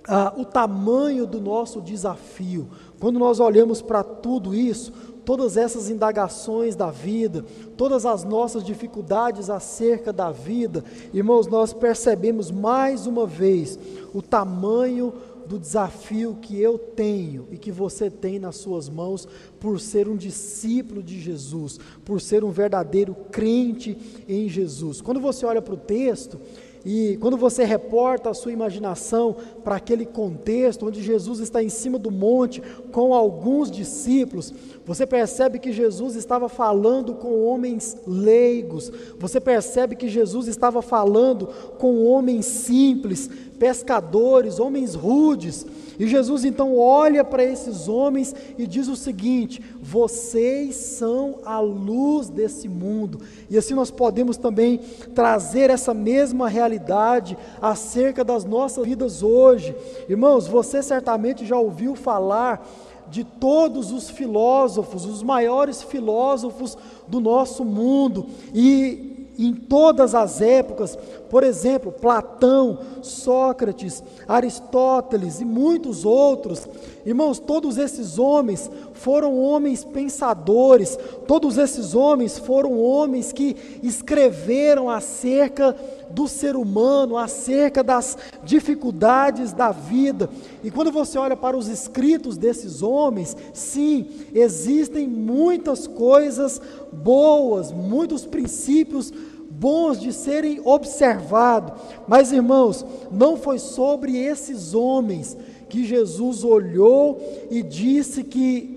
[0.07, 2.67] ah, o tamanho do nosso desafio.
[2.99, 4.91] Quando nós olhamos para tudo isso,
[5.25, 7.43] todas essas indagações da vida,
[7.75, 10.83] todas as nossas dificuldades acerca da vida,
[11.13, 13.79] irmãos, nós percebemos mais uma vez
[14.13, 15.11] o tamanho
[15.47, 19.27] do desafio que eu tenho e que você tem nas suas mãos
[19.59, 23.97] por ser um discípulo de Jesus, por ser um verdadeiro crente
[24.27, 25.01] em Jesus.
[25.01, 26.39] Quando você olha para o texto,
[26.85, 31.97] e quando você reporta a sua imaginação para aquele contexto onde Jesus está em cima
[31.97, 34.53] do monte com alguns discípulos,
[34.85, 41.47] você percebe que Jesus estava falando com homens leigos, você percebe que Jesus estava falando
[41.79, 45.65] com homens simples, pescadores, homens rudes.
[45.97, 49.44] E Jesus então olha para esses homens e diz o seguinte:
[49.81, 53.21] vocês são a luz desse mundo.
[53.49, 54.79] E assim nós podemos também
[55.13, 59.75] trazer essa mesma realidade acerca das nossas vidas hoje.
[60.09, 62.67] Irmãos, você certamente já ouviu falar
[63.09, 66.77] de todos os filósofos, os maiores filósofos
[67.07, 70.97] do nosso mundo, e em todas as épocas,
[71.36, 76.65] por exemplo, Platão, Sócrates, Aristóteles e muitos outros,
[77.05, 85.75] irmãos, todos esses homens foram homens pensadores, todos esses homens foram homens que escreveram acerca
[86.09, 90.29] do ser humano, acerca das dificuldades da vida.
[90.63, 96.61] E quando você olha para os escritos desses homens, sim, existem muitas coisas
[96.93, 99.11] boas, muitos princípios
[99.59, 101.73] bons de serem observados.
[102.07, 105.37] Mas, irmãos, não foi sobre esses homens
[105.69, 108.75] que Jesus olhou e disse que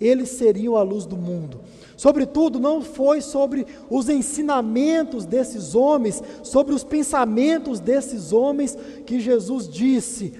[0.00, 1.60] eles seriam a luz do mundo.
[1.96, 9.68] Sobretudo, não foi sobre os ensinamentos desses homens, sobre os pensamentos desses homens que Jesus
[9.68, 10.32] disse: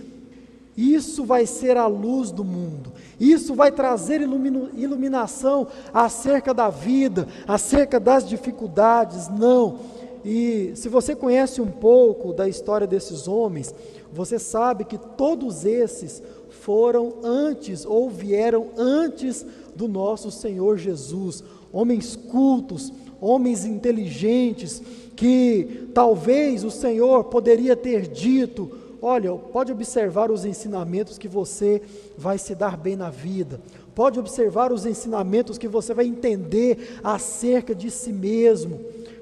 [0.78, 2.92] Isso vai ser a luz do mundo.
[3.18, 9.26] Isso vai trazer iluminação acerca da vida, acerca das dificuldades.
[9.26, 9.80] Não.
[10.24, 13.74] E se você conhece um pouco da história desses homens,
[14.12, 21.42] você sabe que todos esses foram antes ou vieram antes do nosso Senhor Jesus.
[21.72, 24.80] Homens cultos, homens inteligentes,
[25.16, 28.70] que talvez o Senhor poderia ter dito:
[29.00, 31.80] Olha, pode observar os ensinamentos que você
[32.16, 33.60] vai se dar bem na vida.
[33.94, 38.80] Pode observar os ensinamentos que você vai entender acerca de si mesmo.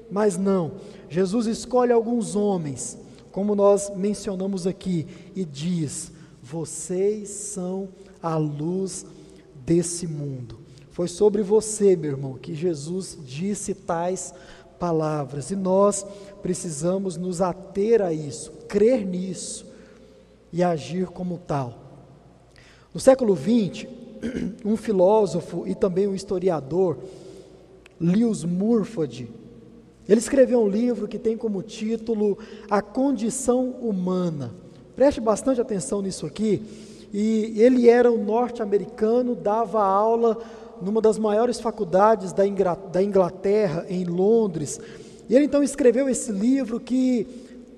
[0.09, 0.73] Mas não,
[1.09, 2.97] Jesus escolhe alguns homens,
[3.31, 5.05] como nós mencionamos aqui,
[5.35, 6.11] e diz:
[6.41, 7.89] Vocês são
[8.21, 9.05] a luz
[9.63, 10.57] desse mundo.
[10.89, 14.33] Foi sobre você, meu irmão, que Jesus disse tais
[14.79, 15.51] palavras.
[15.51, 16.03] E nós
[16.41, 19.66] precisamos nos ater a isso, crer nisso
[20.51, 21.73] e agir como tal.
[22.93, 23.87] No século XX,
[24.65, 26.97] um filósofo e também um historiador,
[27.99, 29.29] Lewis Murford,
[30.07, 32.37] ele escreveu um livro que tem como título
[32.69, 34.53] A Condição Humana.
[34.95, 36.63] Preste bastante atenção nisso aqui.
[37.13, 40.37] E ele era um norte-americano, dava aula
[40.81, 42.45] numa das maiores faculdades da
[43.01, 44.79] Inglaterra, em Londres.
[45.29, 47.27] E ele então escreveu esse livro que,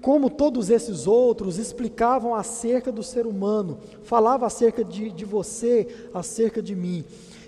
[0.02, 6.62] como todos esses outros, explicavam acerca do ser humano, falava acerca de, de você, acerca
[6.62, 7.04] de mim.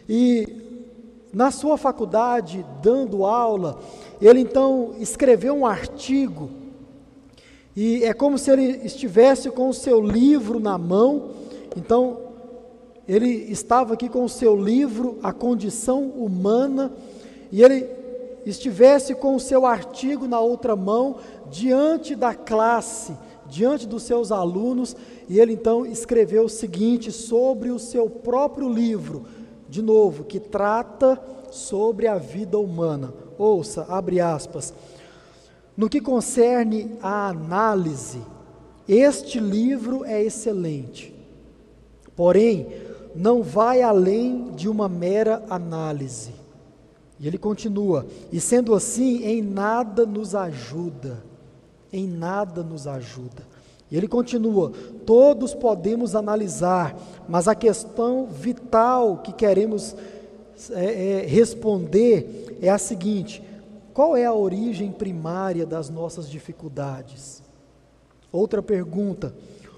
[0.08, 0.47] E
[1.34, 3.80] na sua faculdade, dando aula,
[4.22, 6.49] ele então escreveu um artigo,
[7.76, 11.30] e é como se ele estivesse com o seu livro na mão,
[11.78, 12.20] então
[13.08, 16.91] ele estava aqui com o seu livro, A Condição Humana,
[17.49, 18.01] e ele
[18.46, 21.18] estivesse com o seu artigo na outra mão,
[21.50, 23.16] diante da classe,
[23.48, 24.96] diante dos seus alunos,
[25.28, 29.26] e ele então escreveu o seguinte sobre o seu próprio livro,
[29.70, 31.22] de novo, que trata
[31.52, 33.14] sobre a vida humana.
[33.38, 34.74] Ouça, abre aspas.
[35.76, 38.22] No que concerne a análise,
[38.88, 41.14] este livro é excelente.
[42.16, 42.68] Porém,
[43.16, 46.41] não vai além de uma mera análise.
[47.22, 51.24] E ele continua: e sendo assim, em nada nos ajuda.
[51.93, 53.45] Em nada nos ajuda.
[53.91, 54.72] E ele continua:
[55.05, 56.97] todos podemos analisar,
[57.30, 59.95] mas a questão vital que queremos
[60.72, 63.43] é, é, responder é a seguinte:
[63.93, 67.43] qual é a origem primária das nossas dificuldades?
[68.32, 69.32] Outra pergunta: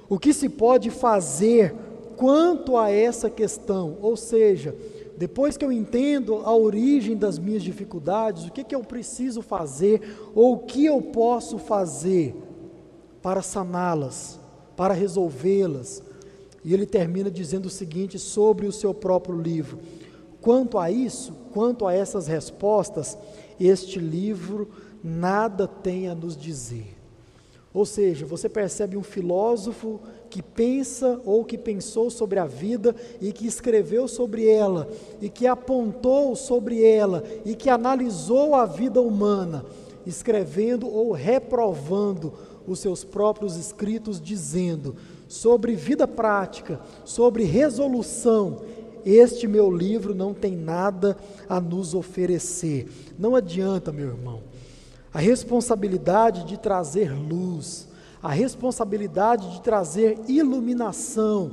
[0.08, 1.76] o que se pode fazer
[2.16, 3.98] quanto a essa questão?
[4.02, 4.74] Ou seja,
[5.18, 10.02] depois que eu entendo a origem das minhas dificuldades, o que, que eu preciso fazer
[10.34, 12.36] ou o que eu posso fazer?
[13.24, 14.38] para saná-las,
[14.76, 16.04] para resolvê-las.
[16.64, 19.80] E ele termina dizendo o seguinte sobre o seu próprio livro:
[20.42, 23.18] quanto a isso, quanto a essas respostas,
[23.60, 24.70] este livro
[25.02, 26.98] nada tem a nos dizer.
[27.74, 30.00] Ou seja, você percebe um filósofo
[30.30, 34.88] que pensa ou que pensou sobre a vida e que escreveu sobre ela,
[35.20, 39.66] e que apontou sobre ela, e que analisou a vida humana,
[40.06, 42.34] escrevendo ou reprovando
[42.68, 44.96] os seus próprios escritos, dizendo
[45.28, 48.62] sobre vida prática, sobre resolução.
[49.04, 51.18] Este meu livro não tem nada
[51.50, 52.88] a nos oferecer.
[53.18, 54.42] Não adianta, meu irmão.
[55.14, 57.88] A responsabilidade de trazer luz,
[58.22, 61.52] a responsabilidade de trazer iluminação,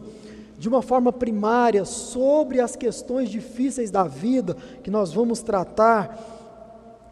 [0.59, 6.39] de uma forma primária sobre as questões difíceis da vida que nós vamos tratar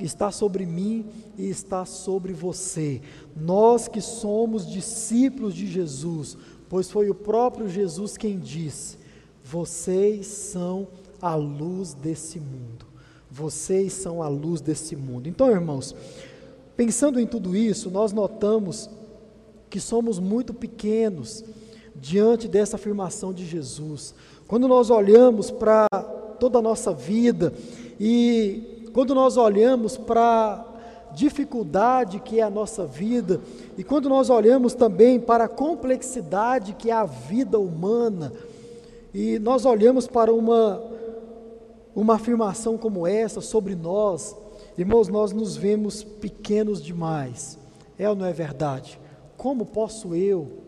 [0.00, 3.00] está sobre mim e está sobre você.
[3.36, 6.36] Nós que somos discípulos de Jesus,
[6.68, 8.98] pois foi o próprio Jesus quem disse:
[9.44, 10.88] Vocês são
[11.20, 12.86] a luz desse mundo.
[13.30, 15.28] Vocês são a luz desse mundo.
[15.28, 15.94] Então, irmãos,
[16.78, 18.88] pensando em tudo isso, nós notamos
[19.68, 21.44] que somos muito pequenos
[21.96, 24.14] diante dessa afirmação de Jesus.
[24.46, 25.88] Quando nós olhamos para
[26.38, 27.52] toda a nossa vida
[27.98, 33.40] e quando nós olhamos para a dificuldade que é a nossa vida,
[33.76, 38.32] e quando nós olhamos também para a complexidade que é a vida humana,
[39.12, 40.80] e nós olhamos para uma,
[41.92, 44.36] uma afirmação como essa sobre nós,
[44.78, 47.58] irmãos, nós nos vemos pequenos demais.
[47.98, 48.98] É ou não é verdade?
[49.36, 50.62] Como posso eu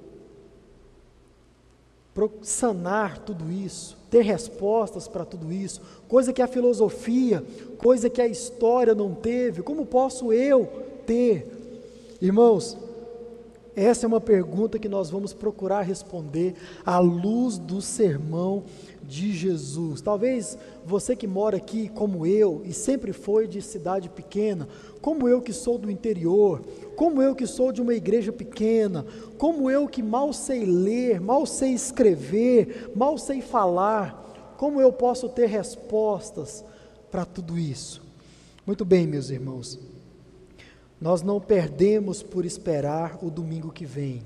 [2.42, 3.96] sanar tudo isso?
[4.10, 7.44] ter respostas para tudo isso, coisa que a filosofia,
[7.78, 10.68] coisa que a história não teve, como posso eu
[11.06, 11.46] ter?
[12.20, 12.76] Irmãos,
[13.76, 16.54] essa é uma pergunta que nós vamos procurar responder
[16.84, 18.64] à luz do sermão
[19.02, 20.00] de Jesus.
[20.00, 24.68] Talvez você que mora aqui, como eu, e sempre foi de cidade pequena,
[25.00, 26.60] como eu que sou do interior,
[26.96, 29.06] como eu que sou de uma igreja pequena,
[29.38, 35.28] como eu que mal sei ler, mal sei escrever, mal sei falar, como eu posso
[35.28, 36.64] ter respostas
[37.10, 38.02] para tudo isso?
[38.66, 39.78] Muito bem, meus irmãos,
[41.00, 44.22] nós não perdemos por esperar o domingo que vem,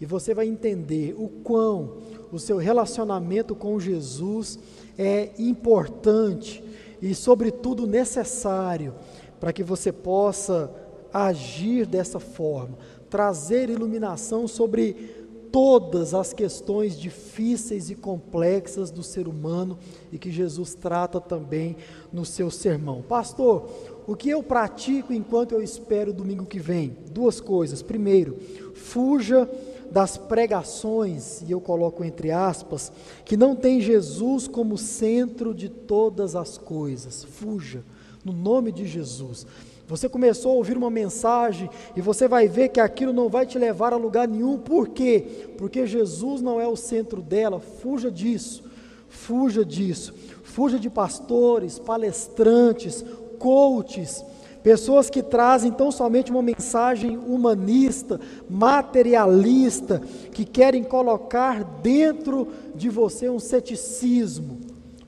[0.00, 1.98] e você vai entender o quão
[2.32, 4.58] o seu relacionamento com Jesus
[4.98, 6.62] é importante
[7.02, 8.94] e, sobretudo, necessário
[9.38, 10.70] para que você possa
[11.12, 15.18] agir dessa forma, trazer iluminação sobre
[15.50, 19.78] todas as questões difíceis e complexas do ser humano
[20.12, 21.76] e que Jesus trata também
[22.12, 23.02] no seu sermão.
[23.02, 23.68] Pastor,
[24.06, 26.96] o que eu pratico enquanto eu espero o domingo que vem?
[27.12, 27.82] Duas coisas.
[27.82, 28.36] Primeiro,
[28.74, 29.48] fuja
[29.90, 32.92] das pregações, e eu coloco entre aspas,
[33.24, 37.24] que não tem Jesus como centro de todas as coisas.
[37.24, 37.82] Fuja,
[38.24, 39.46] no nome de Jesus.
[39.90, 43.58] Você começou a ouvir uma mensagem e você vai ver que aquilo não vai te
[43.58, 44.56] levar a lugar nenhum.
[44.56, 45.50] Por quê?
[45.58, 47.58] Porque Jesus não é o centro dela.
[47.58, 48.62] Fuja disso.
[49.08, 50.14] Fuja disso.
[50.44, 53.04] Fuja de pastores, palestrantes,
[53.40, 54.22] coaches,
[54.62, 60.00] pessoas que trazem tão somente uma mensagem humanista, materialista,
[60.32, 64.60] que querem colocar dentro de você um ceticismo.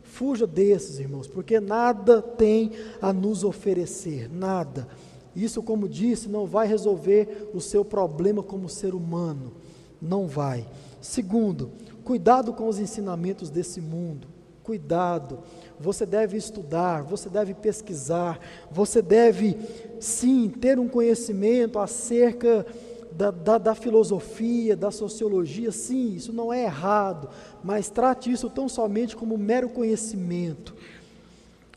[0.03, 4.89] Fuja desses, irmãos, porque nada tem a nos oferecer, nada.
[5.37, 9.53] Isso, como disse, não vai resolver o seu problema como ser humano,
[10.01, 10.67] não vai.
[11.01, 11.71] Segundo,
[12.05, 14.29] cuidado com os ensinamentos desse mundo,
[14.63, 15.41] cuidado.
[15.79, 18.39] Você deve estudar, você deve pesquisar,
[18.71, 19.57] você deve,
[20.01, 22.65] sim, ter um conhecimento acerca
[23.11, 27.29] da, da, da, filosofia, da sociologia, sim, isso não é errado,
[27.63, 30.75] mas trate isso tão somente como mero conhecimento.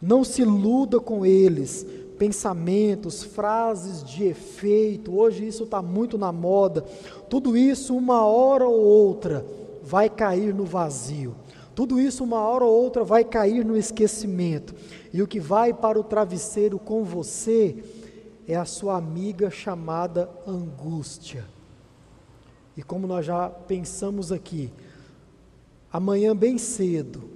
[0.01, 1.85] Não se iluda com eles,
[2.17, 6.85] pensamentos, frases de efeito, hoje isso está muito na moda.
[7.29, 9.45] Tudo isso, uma hora ou outra,
[9.83, 11.35] vai cair no vazio.
[11.75, 14.73] Tudo isso, uma hora ou outra, vai cair no esquecimento.
[15.13, 17.83] E o que vai para o travesseiro com você
[18.47, 21.45] é a sua amiga chamada angústia.
[22.77, 24.71] E como nós já pensamos aqui,
[25.91, 27.29] amanhã bem cedo,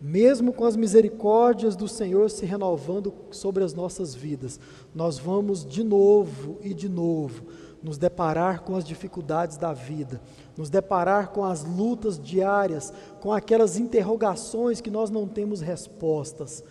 [0.00, 4.60] mesmo com as misericórdias do Senhor se renovando sobre as nossas vidas,
[4.94, 7.44] nós vamos de novo e de novo
[7.84, 10.18] nos deparar com as dificuldades da vida,
[10.56, 16.64] nos deparar com as lutas diárias, com aquelas interrogações que nós não temos respostas.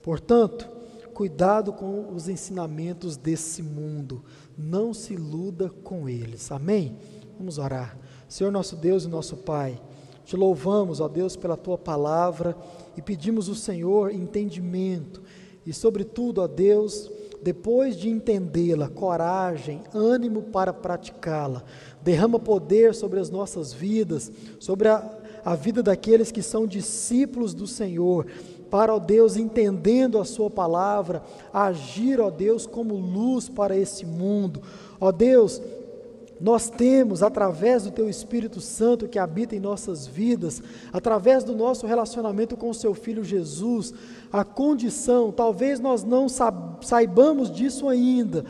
[0.00, 0.66] Portanto,
[1.12, 4.24] cuidado com os ensinamentos desse mundo,
[4.56, 6.50] não se iluda com eles.
[6.50, 6.96] Amém?
[7.36, 7.98] Vamos orar.
[8.26, 9.78] Senhor nosso Deus e nosso Pai,
[10.24, 12.56] te louvamos, ó Deus, pela tua palavra
[12.96, 15.22] e pedimos ao Senhor entendimento
[15.66, 17.10] e, sobretudo, ó Deus,
[17.46, 21.62] depois de entendê-la, coragem, ânimo para praticá-la.
[22.02, 25.08] Derrama poder sobre as nossas vidas, sobre a,
[25.44, 28.26] a vida daqueles que são discípulos do Senhor
[28.68, 31.22] para, ó Deus, entendendo a Sua palavra,
[31.52, 34.60] agir, ó Deus, como luz para esse mundo.
[35.00, 35.62] Ó Deus,
[36.40, 40.62] nós temos, através do Teu Espírito Santo que habita em nossas vidas,
[40.92, 43.94] através do nosso relacionamento com o Seu Filho Jesus,
[44.32, 46.26] a condição, talvez nós não
[46.82, 48.44] saibamos disso ainda,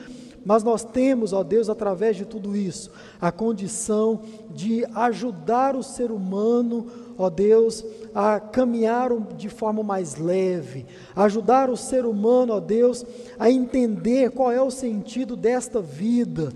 [0.45, 4.20] mas nós temos, ó Deus, através de tudo isso, a condição
[4.51, 6.87] de ajudar o ser humano
[7.18, 7.84] ó Deus,
[8.14, 13.05] a caminhar de forma mais leve, ajudar o ser humano, ó Deus,
[13.39, 16.53] a entender qual é o sentido desta vida.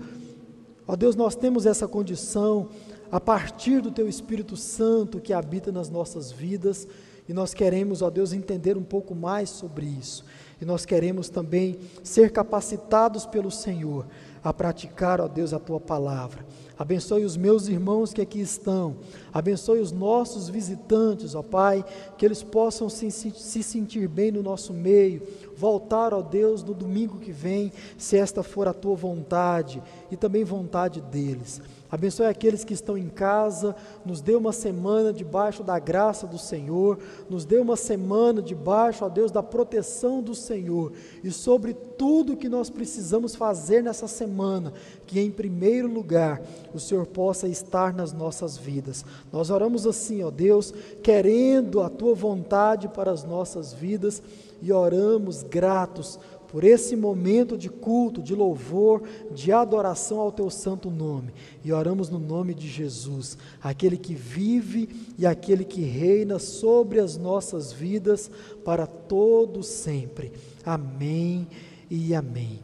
[0.87, 2.69] Ó Deus, nós temos essa condição
[3.11, 6.87] a partir do Teu Espírito Santo que habita nas nossas vidas
[7.27, 10.25] e nós queremos, ó Deus, entender um pouco mais sobre isso.
[10.59, 14.05] E nós queremos também ser capacitados pelo Senhor
[14.43, 16.45] a praticar, ó Deus, a Tua palavra.
[16.77, 18.95] Abençoe os meus irmãos que aqui estão.
[19.31, 21.85] Abençoe os nossos visitantes, ó Pai,
[22.17, 25.21] que eles possam se, se sentir bem no nosso meio.
[25.55, 30.43] Voltar, ó Deus, no domingo que vem, se esta for a tua vontade e também
[30.43, 31.61] vontade deles.
[31.91, 33.75] Abençoe aqueles que estão em casa,
[34.05, 36.97] nos dê uma semana debaixo da graça do Senhor,
[37.29, 42.47] nos dê uma semana debaixo, ó Deus, da proteção do Senhor e sobre tudo que
[42.47, 44.71] nós precisamos fazer nessa semana,
[45.05, 46.41] que em primeiro lugar
[46.73, 49.03] o Senhor possa estar nas nossas vidas.
[49.29, 50.73] Nós oramos assim, ó Deus,
[51.03, 54.23] querendo a tua vontade para as nossas vidas
[54.61, 56.19] e oramos gratos
[56.51, 61.33] por esse momento de culto, de louvor, de adoração ao teu santo nome.
[61.63, 67.15] E oramos no nome de Jesus, aquele que vive e aquele que reina sobre as
[67.15, 68.29] nossas vidas
[68.65, 70.33] para todo sempre.
[70.65, 71.47] Amém
[71.89, 72.59] e amém.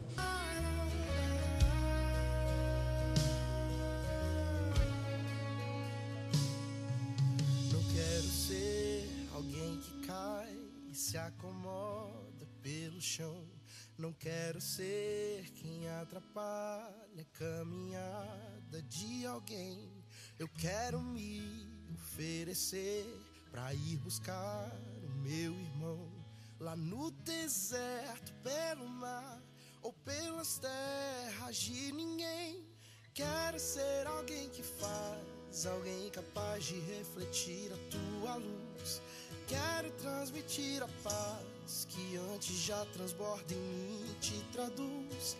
[14.08, 20.02] Não quero ser quem atrapalha a caminhada de alguém.
[20.38, 23.04] Eu quero me oferecer
[23.50, 24.72] para ir buscar
[25.04, 26.10] o meu irmão
[26.58, 29.42] lá no deserto, pelo mar
[29.82, 32.66] ou pelas terras de ninguém.
[33.12, 39.02] Quero ser alguém que faz alguém capaz de refletir a tua luz.
[39.46, 41.57] Quero transmitir a paz
[41.88, 45.36] que antes já transborda em mim te traduz.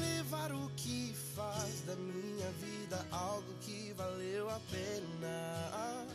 [0.00, 6.06] Levar o que faz da minha vida algo que valeu a pena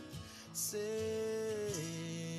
[0.53, 2.36] ser.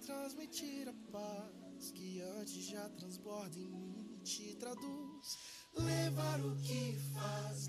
[0.00, 5.38] Transmitir a paz que antes já transborda em mim, te traduz,
[5.74, 7.68] levar o que faz